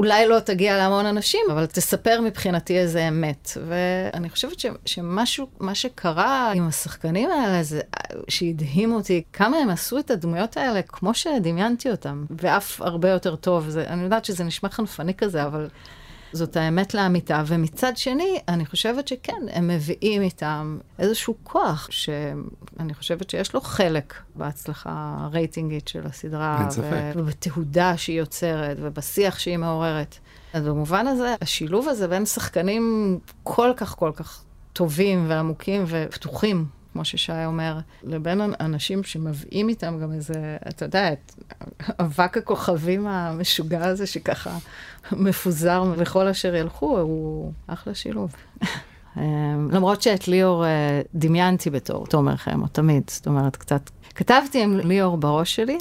[0.00, 3.50] אולי לא תגיע להמון אנשים, אבל תספר מבחינתי איזה אמת.
[3.68, 7.80] ואני חושבת ש, שמשהו, מה שקרה עם השחקנים האלה, זה
[8.28, 13.68] שהדהים אותי, כמה הם עשו את הדמויות האלה כמו שדמיינתי אותם, ואף הרבה יותר טוב.
[13.68, 15.68] זה, אני יודעת שזה נשמע חנפני כזה, אבל
[16.32, 17.42] זאת האמת לאמיתה.
[17.46, 24.14] ומצד שני, אני חושבת שכן, הם מביאים איתם איזשהו כוח, שאני חושבת שיש לו חלק
[24.34, 26.58] בהצלחה הרייטינגית של הסדרה.
[26.60, 27.12] אין ספק.
[27.14, 30.18] ובתהודה שהיא יוצרת, ובשיח שהיא מעוררת.
[30.52, 37.04] אז במובן הזה, השילוב הזה בין שחקנים כל כך כל כך טובים ועמוקים ופתוחים כמו
[37.04, 41.32] ששי אומר, לבין אנשים שמביאים איתם גם איזה, אתה יודע, את
[42.00, 44.58] אבק הכוכבים המשוגע הזה שככה
[45.12, 48.34] מפוזר לכל אשר ילכו, הוא אחלה שילוב.
[49.16, 53.90] אמ, למרות שאת ליאור אה, דמיינתי בתור תומר חמו, תמיד, זאת אומרת, קצת...
[54.14, 55.78] כתבתי עם ליאור בראש שלי,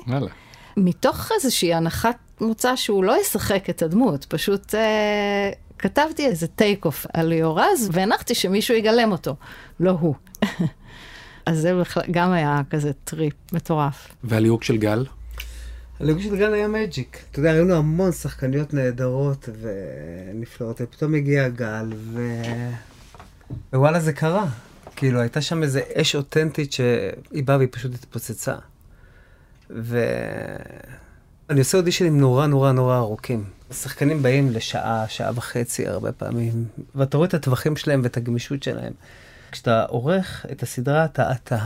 [0.78, 7.06] מתוך איזושהי הנחת מוצא שהוא לא ישחק את הדמות, פשוט אה, כתבתי איזה take off
[7.14, 9.36] על ליאור רז, והנחתי שמישהו יגלם אותו,
[9.80, 10.16] לא הוא.
[11.46, 14.08] אז זה בכלל, גם היה כזה טריפ מטורף.
[14.24, 15.06] והליהוק של גל?
[16.00, 17.18] הליהוק של גל היה magic.
[17.32, 22.42] אתה יודע, היו לו המון שחקניות נהדרות ונפלאות, ופתאום הגיע גל, ו...
[23.74, 24.46] ווואלה זה קרה.
[24.96, 28.56] כאילו, הייתה שם איזה אש אותנטית שהיא באה והיא פשוט התפוצצה.
[29.70, 33.44] ואני עושה אודישנים נורא נורא נורא ארוכים.
[33.72, 38.94] השחקנים באים לשעה, שעה וחצי הרבה פעמים, ואתה רואה את הטווחים שלהם ואת הגמישות שלהם.
[39.52, 41.58] כשאתה עורך את הסדרה, אתה, אתה,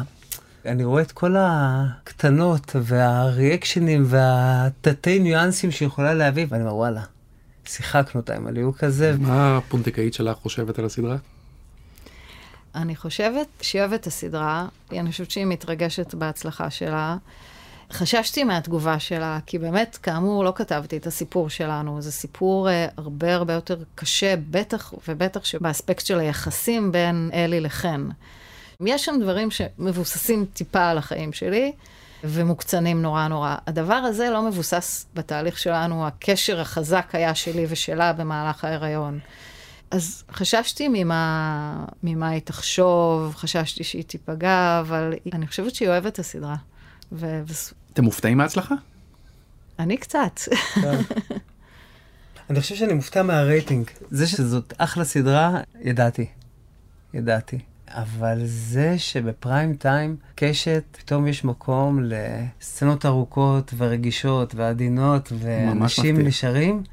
[0.65, 7.01] אני רואה את כל הקטנות והריאקשנים והתתי ניואנסים שהיא יכולה להביא, ואני אומר, וואלה,
[7.65, 9.15] שיחקנו אותה עם הליהוק הזה.
[9.19, 11.17] מה הפונדקאית שלך חושבת על הסדרה?
[12.75, 17.17] אני חושבת שהיא אוהבת את הסדרה, אני חושבת שהיא מתרגשת בהצלחה שלה.
[17.91, 22.01] חששתי מהתגובה שלה, כי באמת, כאמור, לא כתבתי את הסיפור שלנו.
[22.01, 28.09] זה סיפור uh, הרבה הרבה יותר קשה, בטח ובטח שבאספקט של היחסים בין אלי לחן.
[28.85, 31.71] יש שם דברים שמבוססים טיפה על החיים שלי,
[32.23, 33.55] ומוקצנים נורא נורא.
[33.67, 39.19] הדבר הזה לא מבוסס בתהליך שלנו, הקשר החזק היה שלי ושלה במהלך ההיריון.
[39.91, 46.19] אז חששתי ממה, ממה היא תחשוב, חששתי שהיא תיפגע, אבל אני חושבת שהיא אוהבת את
[46.19, 46.55] הסדרה.
[47.13, 47.41] ו...
[47.93, 48.75] אתם מופתעים מההצלחה?
[49.79, 50.39] אני קצת.
[50.75, 51.01] כן.
[52.49, 53.89] אני חושב שאני מופתע מהרייטינג.
[54.11, 56.25] זה שזאת אחלה סדרה, ידעתי.
[57.13, 57.59] ידעתי.
[57.87, 66.17] אבל זה שבפריים טיים קשת, פתאום יש מקום לסצנות ארוכות ורגישות ועדינות, ואנשים.
[66.19, 66.83] נשארים,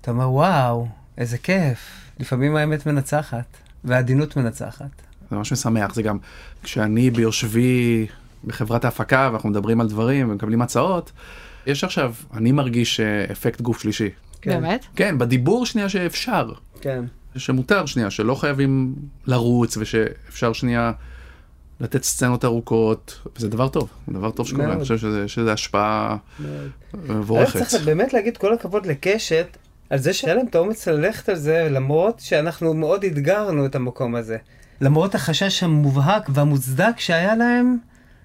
[0.00, 1.78] אתה אומר, וואו, איזה כיף.
[2.20, 5.02] לפעמים האמת מנצחת, והעדינות מנצחת.
[5.30, 6.18] זה ממש משמח, זה גם
[6.62, 8.06] כשאני ביושבי
[8.44, 11.12] בחברת ההפקה ואנחנו מדברים על דברים ומקבלים הצעות,
[11.66, 14.08] יש עכשיו, אני מרגיש אה, אפקט גוף שלישי.
[14.42, 14.50] כן.
[14.50, 14.86] באמת?
[14.96, 17.04] כן, בדיבור שנייה שאפשר, כן.
[17.36, 18.94] שמותר שנייה, שלא חייבים
[19.26, 20.92] לרוץ ושאפשר שנייה
[21.80, 24.72] לתת סצנות ארוכות, זה דבר טוב, זה דבר טוב שקורה.
[24.72, 26.70] אני חושב שזה, שזה השפעה מאוד.
[27.08, 27.56] מבורכת.
[27.56, 29.56] אבל צריך באמת להגיד כל הכבוד לקשת,
[29.90, 34.14] על זה שהיה להם את האומץ ללכת על זה, למרות שאנחנו מאוד אתגרנו את המקום
[34.14, 34.36] הזה.
[34.80, 37.76] למרות החשש המובהק והמוצדק שהיה להם,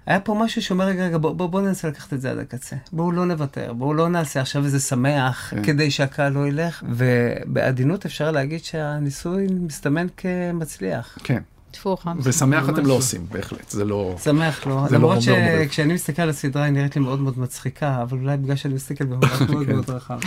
[0.05, 2.75] היה פה משהו שאומר, רגע, רגע, בוא, בוא, בוא ננסה לקחת את זה עד הקצה.
[2.93, 5.63] בואו לא נוותר, בואו לא נעשה עכשיו איזה שמח כן.
[5.63, 6.83] כדי שהקהל לא ילך.
[6.89, 11.17] ובעדינות אפשר להגיד שהניסוי מסתמן כמצליח.
[11.23, 11.41] כן,
[11.83, 12.17] חם.
[12.23, 12.85] ושמח אתם.
[12.85, 14.15] לא עושים, בהחלט, זה לא...
[14.23, 15.21] שמח זה לא למרות.
[15.21, 19.05] שכשאני מסתכל על הסדרה היא נראית לי מאוד מאוד מצחיקה, אבל אולי בגלל שאני מסתכל
[19.05, 19.71] במבט מאוד כן.
[19.71, 20.19] מאוד רחב.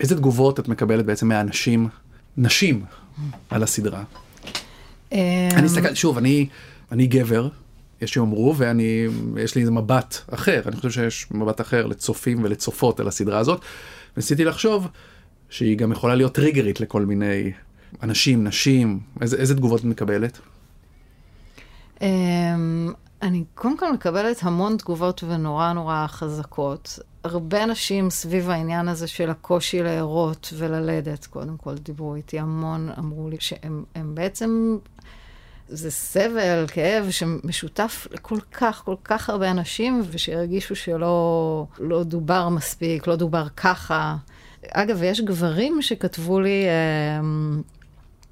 [0.00, 1.88] איזה תגובות את מקבלת בעצם מהאנשים,
[2.36, 2.84] נשים,
[3.50, 4.02] על הסדרה?
[5.12, 5.18] אמ,
[5.52, 6.18] אני אסתכל, שוב,
[6.92, 7.48] אני גבר,
[8.02, 13.00] יש שיאמרו, ואני, יש לי איזה מבט אחר, אני חושב שיש מבט אחר לצופים ולצופות
[13.00, 13.60] על הסדרה הזאת.
[14.16, 14.88] ניסיתי לחשוב
[15.50, 17.52] שהיא גם יכולה להיות טריגרית לכל מיני
[18.02, 20.38] אנשים, נשים, איזה, איזה תגובות את מקבלת?
[22.00, 26.98] אמ, אני קודם כל מקבלת המון תגובות ונורא נורא חזקות.
[27.24, 33.28] הרבה אנשים סביב העניין הזה של הקושי להרות וללדת, קודם כל דיברו איתי המון, אמרו
[33.28, 34.78] לי שהם הם בעצם,
[35.74, 43.06] זה סבל, כאב שמשותף לכל כך, כל כך הרבה אנשים, ושהרגישו שלא לא דובר מספיק,
[43.06, 44.16] לא דובר ככה.
[44.70, 46.64] אגב, יש גברים שכתבו לי,
[47.20, 47.62] אמ,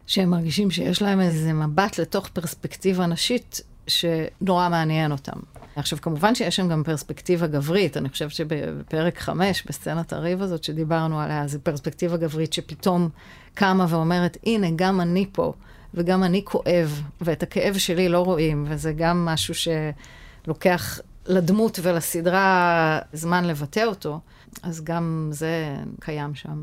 [0.07, 5.41] שהם מרגישים שיש להם איזה מבט לתוך פרספקטיבה נשית שנורא מעניין אותם.
[5.77, 11.21] עכשיו, כמובן שיש שם גם פרספקטיבה גברית, אני חושבת שבפרק חמש, בסצנת הריב הזאת שדיברנו
[11.21, 13.09] עליה, זו פרספקטיבה גברית שפתאום
[13.55, 15.53] קמה ואומרת, הנה, גם אני פה,
[15.95, 23.45] וגם אני כואב, ואת הכאב שלי לא רואים, וזה גם משהו שלוקח לדמות ולסדרה זמן
[23.45, 24.21] לבטא אותו,
[24.63, 26.63] אז גם זה קיים שם.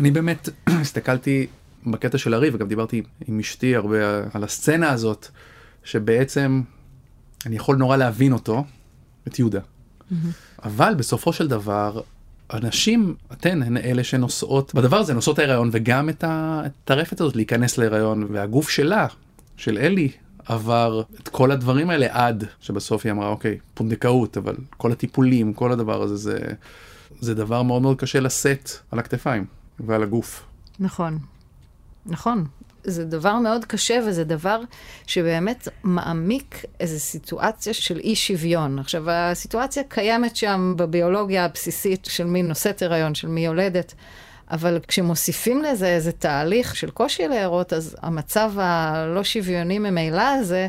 [0.00, 0.48] אני באמת
[0.80, 1.46] הסתכלתי
[1.86, 3.96] בקטע של הריב, וגם דיברתי עם אשתי הרבה
[4.34, 5.28] על הסצנה הזאת,
[5.84, 6.62] שבעצם
[7.46, 8.64] אני יכול נורא להבין אותו,
[9.28, 9.60] את יהודה.
[10.64, 12.00] אבל בסופו של דבר,
[12.52, 18.26] הנשים, אתן הן אלה שנושאות, בדבר הזה נושאות ההיריון, וגם את הטרפת הזאת להיכנס להיריון,
[18.30, 19.06] והגוף שלה,
[19.56, 20.08] של אלי,
[20.46, 25.72] עבר את כל הדברים האלה עד שבסוף היא אמרה, אוקיי, פונדקאות, אבל כל הטיפולים, כל
[25.72, 26.38] הדבר הזה, זה,
[27.20, 29.44] זה דבר מאוד מאוד קשה לשאת על הכתפיים
[29.80, 30.42] ועל הגוף.
[30.80, 31.18] נכון,
[32.06, 32.44] נכון.
[32.84, 34.60] זה דבר מאוד קשה, וזה דבר
[35.06, 38.78] שבאמת מעמיק איזו סיטואציה של אי שוויון.
[38.78, 43.94] עכשיו, הסיטואציה קיימת שם בביולוגיה הבסיסית של מי נושאת הריון, של מי יולדת,
[44.50, 50.66] אבל כשמוסיפים לזה איזה תהליך של קושי להרות, אז המצב הלא שוויוני ממילא הזה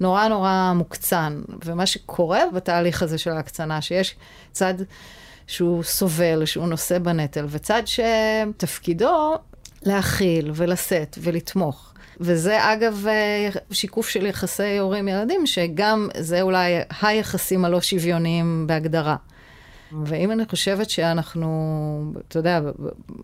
[0.00, 1.42] נורא נורא מוקצן.
[1.64, 4.14] ומה שקורה בתהליך הזה של ההקצנה, שיש
[4.52, 4.74] צד
[5.46, 9.36] שהוא סובל, שהוא נושא בנטל, וצד שתפקידו
[9.84, 11.94] להכיל ולשאת ולתמוך.
[12.20, 19.16] וזה אגב אה, שיקוף של יחסי הורים-ילדים, שגם זה אולי היחסים הלא שוויוניים בהגדרה.
[20.06, 22.60] ואם אני חושבת שאנחנו, אתה יודע,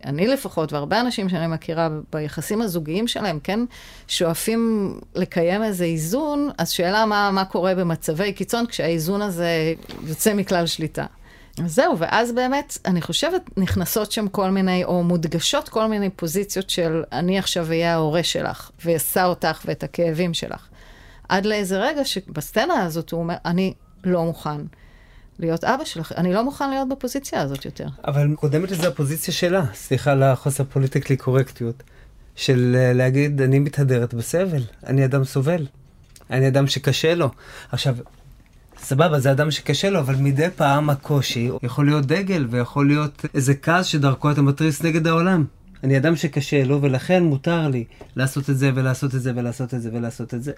[0.05, 3.61] אני לפחות, והרבה אנשים שאני מכירה ביחסים הזוגיים שלהם, כן,
[4.09, 9.75] שואפים לקיים איזה איזון, אז שאלה מה, מה קורה במצבי קיצון כשהאיזון הזה
[10.07, 11.07] יוצא מכלל שליטה.
[11.67, 17.03] זהו, ואז באמת, אני חושבת, נכנסות שם כל מיני, או מודגשות כל מיני פוזיציות של
[17.13, 20.67] אני עכשיו אהיה ההורה שלך, ואשא אותך ואת הכאבים שלך.
[21.29, 24.61] עד לאיזה רגע שבסצנה הזאת הוא אומר, אני לא מוכן
[25.39, 27.87] להיות אבא שלך, אני לא מוכן להיות בפוזיציה הזאת יותר.
[28.05, 31.83] אבל קודמת לזה הפוזיציה שלה, סליחה על החוסר פוליטיקלי קורקטיות,
[32.37, 35.67] של אה, להגיד, אני מתהדרת בסבל, אני אדם סובל,
[36.31, 37.31] אני אדם שקשה לו.
[37.73, 37.97] עכשיו,
[38.83, 43.55] סבבה, זה אדם שקשה לו, אבל מדי פעם הקושי יכול להיות דגל, ויכול להיות איזה
[43.55, 45.45] כעס שדרכו אתה מתריס נגד העולם.
[45.85, 47.85] אני אדם שקשה לו, ולכן מותר לי
[48.17, 50.53] לעשות את זה, ולעשות את זה, ולעשות את זה, ולעשות את זה.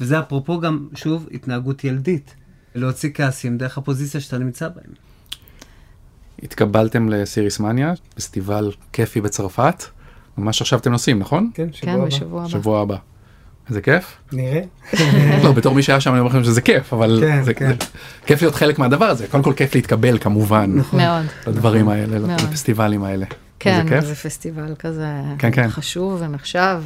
[0.00, 2.34] וזה אפרופו גם, שוב, התנהגות ילדית.
[2.74, 4.94] להוציא כעסים דרך הפוזיציה שאתה נמצא בהם.
[6.42, 9.84] התקבלתם לסיריס מניה, פסטיבל כיפי בצרפת.
[10.38, 11.50] ממש עכשיו אתם נוסעים, נכון?
[11.54, 12.06] כן, שבוע כן, הבא.
[12.06, 12.48] בשבוע הבא.
[12.48, 12.96] שבוע הבא.
[13.68, 14.16] איזה כיף.
[14.32, 14.60] נראה.
[15.44, 17.68] לא, בתור מי שהיה שם אני אומר לכם שזה כיף, אבל כן, זה, כן.
[17.68, 17.74] זה,
[18.26, 19.26] כיף להיות חלק מהדבר הזה.
[19.30, 21.26] קודם כל כיף להתקבל כמובן מאוד.
[21.46, 22.18] לדברים האלה.
[22.36, 23.26] לפסטיבלים האלה.
[23.62, 24.04] כן, כיף.
[24.04, 25.06] זה פסטיבל כזה
[25.38, 25.68] כן, כן.
[25.68, 26.82] חשוב ונחשב,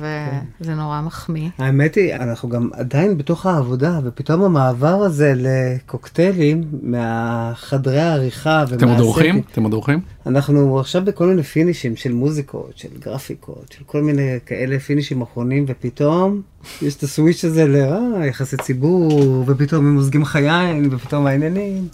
[0.61, 1.49] וזה נורא מחמיא.
[1.59, 8.79] האמת היא, אנחנו גם עדיין בתוך העבודה, ופתאום המעבר הזה לקוקטיילים מהחדרי העריכה ומהסטים.
[8.79, 9.43] אתם עוד אורחים?
[9.53, 10.01] אתם עוד אורחים?
[10.27, 15.65] אנחנו עכשיו בכל מיני פינישים של מוזיקות, של גרפיקות, של כל מיני כאלה פינישים אחרונים,
[15.69, 16.43] ופתאום
[16.83, 17.77] יש את הסוויץ' הזה ל...
[17.77, 21.89] אה, יחסי ציבור, ופתאום הם מוזגים לך יין, ופתאום העניינים.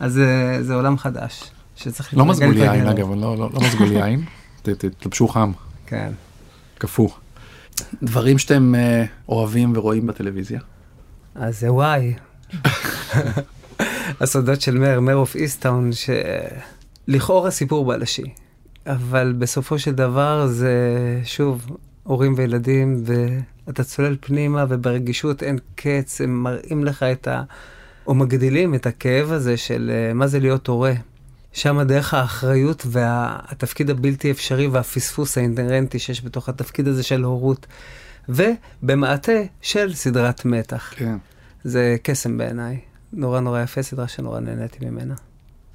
[0.00, 1.50] אז זה, זה עולם חדש,
[1.84, 2.86] שצריך לא להתרגל מזגו לי יין.
[2.86, 4.24] אגב, לא לא- לא מזגו לי יין.
[4.62, 5.52] ת- ת- תלבשו חם,
[5.86, 6.12] כן.
[6.78, 7.08] קפוא.
[8.02, 10.60] דברים שאתם אה, אוהבים ורואים בטלוויזיה.
[11.34, 12.14] אז זה וואי.
[14.20, 15.90] הסודות של מר, מר אוף איסטאון,
[17.08, 18.24] שלכאורה סיפור בלשי,
[18.86, 20.78] אבל בסופו של דבר זה,
[21.24, 21.66] שוב,
[22.02, 23.02] הורים וילדים,
[23.66, 27.42] ואתה צולל פנימה, וברגישות אין קץ, הם מראים לך את ה...
[28.06, 30.92] או מגדילים את הכאב הזה של אה, מה זה להיות הורה.
[31.54, 37.66] שם דרך האחריות והתפקיד הבלתי אפשרי והפספוס האינטרנטי שיש בתוך התפקיד הזה של הורות,
[38.28, 39.32] ובמעטה
[39.62, 40.92] של סדרת מתח.
[40.96, 41.16] כן.
[41.64, 42.80] זה קסם בעיניי.
[43.12, 45.14] נורא נורא יפה, סדרה שנורא נהניתי ממנה.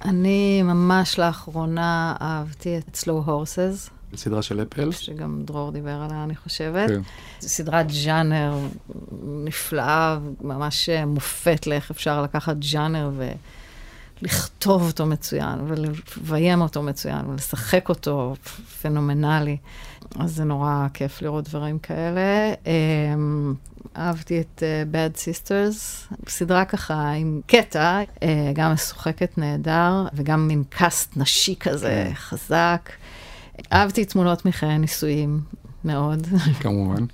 [0.04, 4.92] אני ממש לאחרונה אהבתי את Slow Horses, סדרה של אפל.
[4.92, 6.88] שגם דרור דיבר עליה, אני חושבת.
[6.88, 7.00] כן.
[7.40, 8.58] זו סדרת ז'אנר
[9.22, 13.10] נפלאה, ממש מופת לאיך אפשר לקחת ז'אנר
[14.22, 18.34] ולכתוב אותו מצוין, ולביים אותו מצוין, ולשחק אותו
[18.82, 19.56] פנומנלי.
[20.18, 22.54] אז זה נורא כיף לראות דברים כאלה.
[22.66, 23.54] אמ,
[23.96, 28.20] אהבתי את uh, Bad Sisters, סדרה ככה עם קטע, uh,
[28.54, 32.90] גם משוחקת נהדר, וגם מין קאסט נשי כזה חזק.
[33.72, 35.40] אהבתי תמונות מחיי נישואים,
[35.84, 36.26] מאוד.
[36.60, 37.04] כמובן.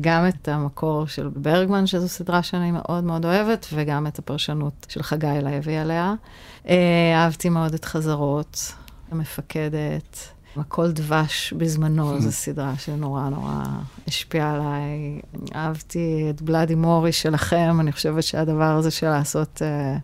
[0.00, 5.02] גם את המקור של ברגמן, שזו סדרה שאני מאוד מאוד אוהבת, וגם את הפרשנות של
[5.02, 6.14] חגי לוי עליה.
[6.68, 8.72] אה, אהבתי מאוד את חזרות,
[9.10, 10.28] המפקדת.
[10.56, 13.62] הכל דבש בזמנו, זו סדרה שנורא נורא
[14.08, 15.20] השפיעה עליי.
[15.54, 19.62] אהבתי את בלאדי מורי שלכם, אני חושבת שהדבר הזה של לעשות...
[19.62, 19.96] אה,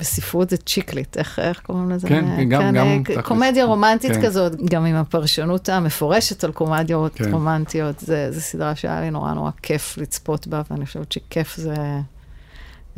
[0.00, 2.08] בספרות זה צ'יקלית, איך, איך קוראים לזה?
[2.08, 3.22] כן, אה, גם- גם אה.
[3.22, 4.22] קומדיה רומנטית כן.
[4.26, 7.32] כזאת, גם עם הפרשנות המפורשת על קומדיות כן.
[7.32, 11.74] רומנטיות, זה, זה סדרה שהיה לי נורא נורא כיף לצפות בה, ואני חושבת שכיף זה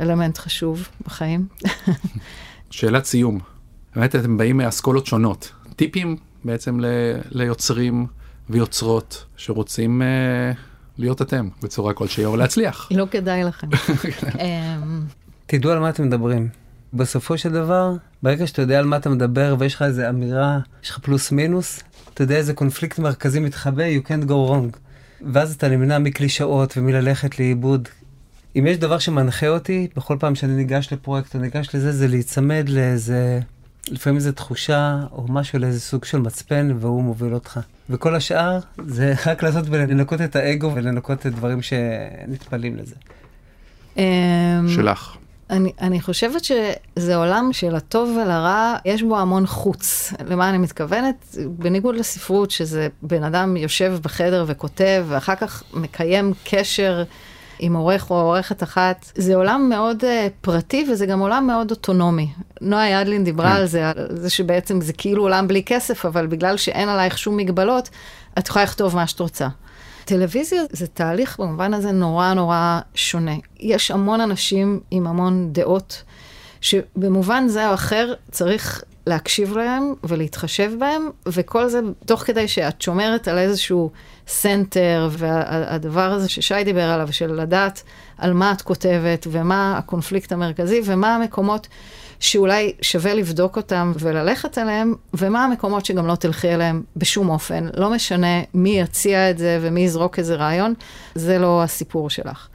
[0.01, 1.47] אלמנט חשוב בחיים.
[2.71, 3.39] שאלת סיום.
[3.95, 5.51] באמת אתם באים מאסכולות שונות.
[5.75, 6.85] טיפים בעצם ל-
[7.31, 8.07] ליוצרים
[8.49, 10.51] ויוצרות שרוצים אה,
[10.97, 12.89] להיות אתם בצורה כלשהי או להצליח.
[12.91, 13.67] לא כדאי לכם.
[14.39, 15.01] אמ,
[15.45, 16.49] תדעו על מה אתם מדברים.
[16.93, 20.89] בסופו של דבר, ברגע שאתה יודע על מה אתה מדבר ויש לך איזו אמירה, יש
[20.89, 21.83] לך פלוס מינוס,
[22.13, 24.77] אתה יודע איזה קונפליקט מרכזי מתחבא, you can't go wrong.
[25.33, 27.87] ואז אתה נמנע מקלישאות ומללכת לאיבוד.
[28.55, 32.69] אם יש דבר שמנחה אותי, בכל פעם שאני ניגש לפרויקט או ניגש לזה, זה להיצמד
[32.69, 33.39] לאיזה,
[33.87, 37.59] לפעמים איזו תחושה או משהו לאיזה סוג של מצפן, והוא מוביל אותך.
[37.89, 42.95] וכל השאר זה רק לעשות ולנקות את האגו ולנקות את דברים שנטפלים לזה.
[43.97, 44.03] אמ,
[44.75, 45.17] שלך.
[45.51, 50.13] אני, אני חושבת שזה עולם של הטוב ולרע, יש בו המון חוץ.
[50.25, 51.35] למה אני מתכוונת?
[51.47, 57.03] בניגוד לספרות, שזה בן אדם יושב בחדר וכותב, ואחר כך מקיים קשר
[57.59, 60.05] עם עורך או עורכת אחת, זה עולם מאוד uh,
[60.41, 62.27] פרטי, וזה גם עולם מאוד אוטונומי.
[62.61, 63.55] נועה ידלין דיברה כן.
[63.55, 67.37] על זה, על זה שבעצם זה כאילו עולם בלי כסף, אבל בגלל שאין עלייך שום
[67.37, 67.89] מגבלות,
[68.39, 69.47] את יכולה לכתוב מה שאת רוצה.
[70.05, 73.35] טלוויזיה זה תהליך במובן הזה נורא נורא שונה.
[73.59, 76.03] יש המון אנשים עם המון דעות,
[76.61, 83.27] שבמובן זה או אחר צריך להקשיב להם ולהתחשב בהם, וכל זה תוך כדי שאת שומרת
[83.27, 83.91] על איזשהו
[84.27, 87.83] center, והדבר הזה ששי דיבר עליו, של לדעת
[88.21, 91.67] על מה את כותבת, ומה הקונפליקט המרכזי, ומה המקומות
[92.19, 97.67] שאולי שווה לבדוק אותם וללכת אליהם, ומה המקומות שגם לא תלכי אליהם בשום אופן.
[97.77, 100.73] לא משנה מי יציע את זה ומי יזרוק איזה רעיון,
[101.15, 102.47] זה לא הסיפור שלך.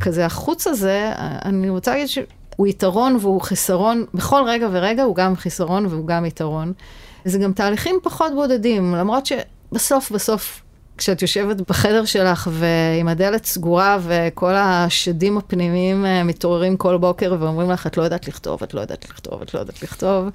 [0.00, 5.36] כזה החוץ הזה, אני רוצה להגיד שהוא יתרון והוא חיסרון, בכל רגע ורגע הוא גם
[5.36, 6.72] חיסרון והוא גם יתרון.
[7.24, 10.61] זה גם תהליכים פחות בודדים, למרות שבסוף, בסוף,
[10.98, 17.70] כשאת יושבת בחדר שלך ועם הדלת סגורה וכל השדים הפנימיים אה, מתעוררים כל בוקר ואומרים
[17.70, 20.28] לך, את לא יודעת לכתוב, את לא יודעת לכתוב, את לא יודעת לכתוב,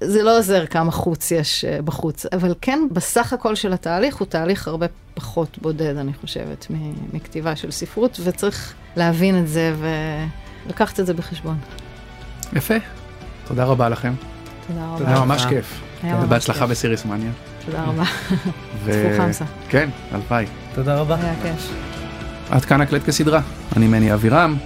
[0.00, 2.26] זה לא עוזר כמה חוץ יש אה, בחוץ.
[2.26, 6.66] אבל כן, בסך הכל של התהליך הוא תהליך הרבה פחות בודד, אני חושבת,
[7.12, 9.74] מכתיבה של ספרות, וצריך להבין את זה
[10.66, 11.58] ולקחת את זה בחשבון.
[12.52, 12.74] יפה.
[13.46, 14.12] תודה רבה לכם.
[14.66, 15.08] תודה רבה.
[15.08, 15.46] היה ממש.
[15.46, 15.80] כיף.
[16.02, 16.70] היה ממש בהצלחה כיף.
[16.70, 17.30] בסיריס מניה.
[17.66, 18.02] תודה רבה.
[18.84, 19.44] ו- צפו חמסה.
[19.68, 20.46] כן, הלוואי.
[20.74, 21.16] תודה רבה.
[21.16, 21.72] היה כיף.
[22.50, 23.40] עד כאן הקלט כסדרה.
[23.76, 24.56] אני מני אבירם.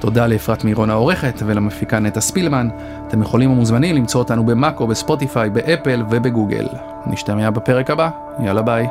[0.00, 2.68] תודה לאפרת מירון העורכת ולמפיקה נטע ספילמן.
[3.08, 6.66] אתם יכולים ומוזמנים למצוא אותנו במאקו, בספוטיפיי, באפל ובגוגל.
[7.06, 8.10] נשתמע בפרק הבא.
[8.44, 8.86] יאללה ביי.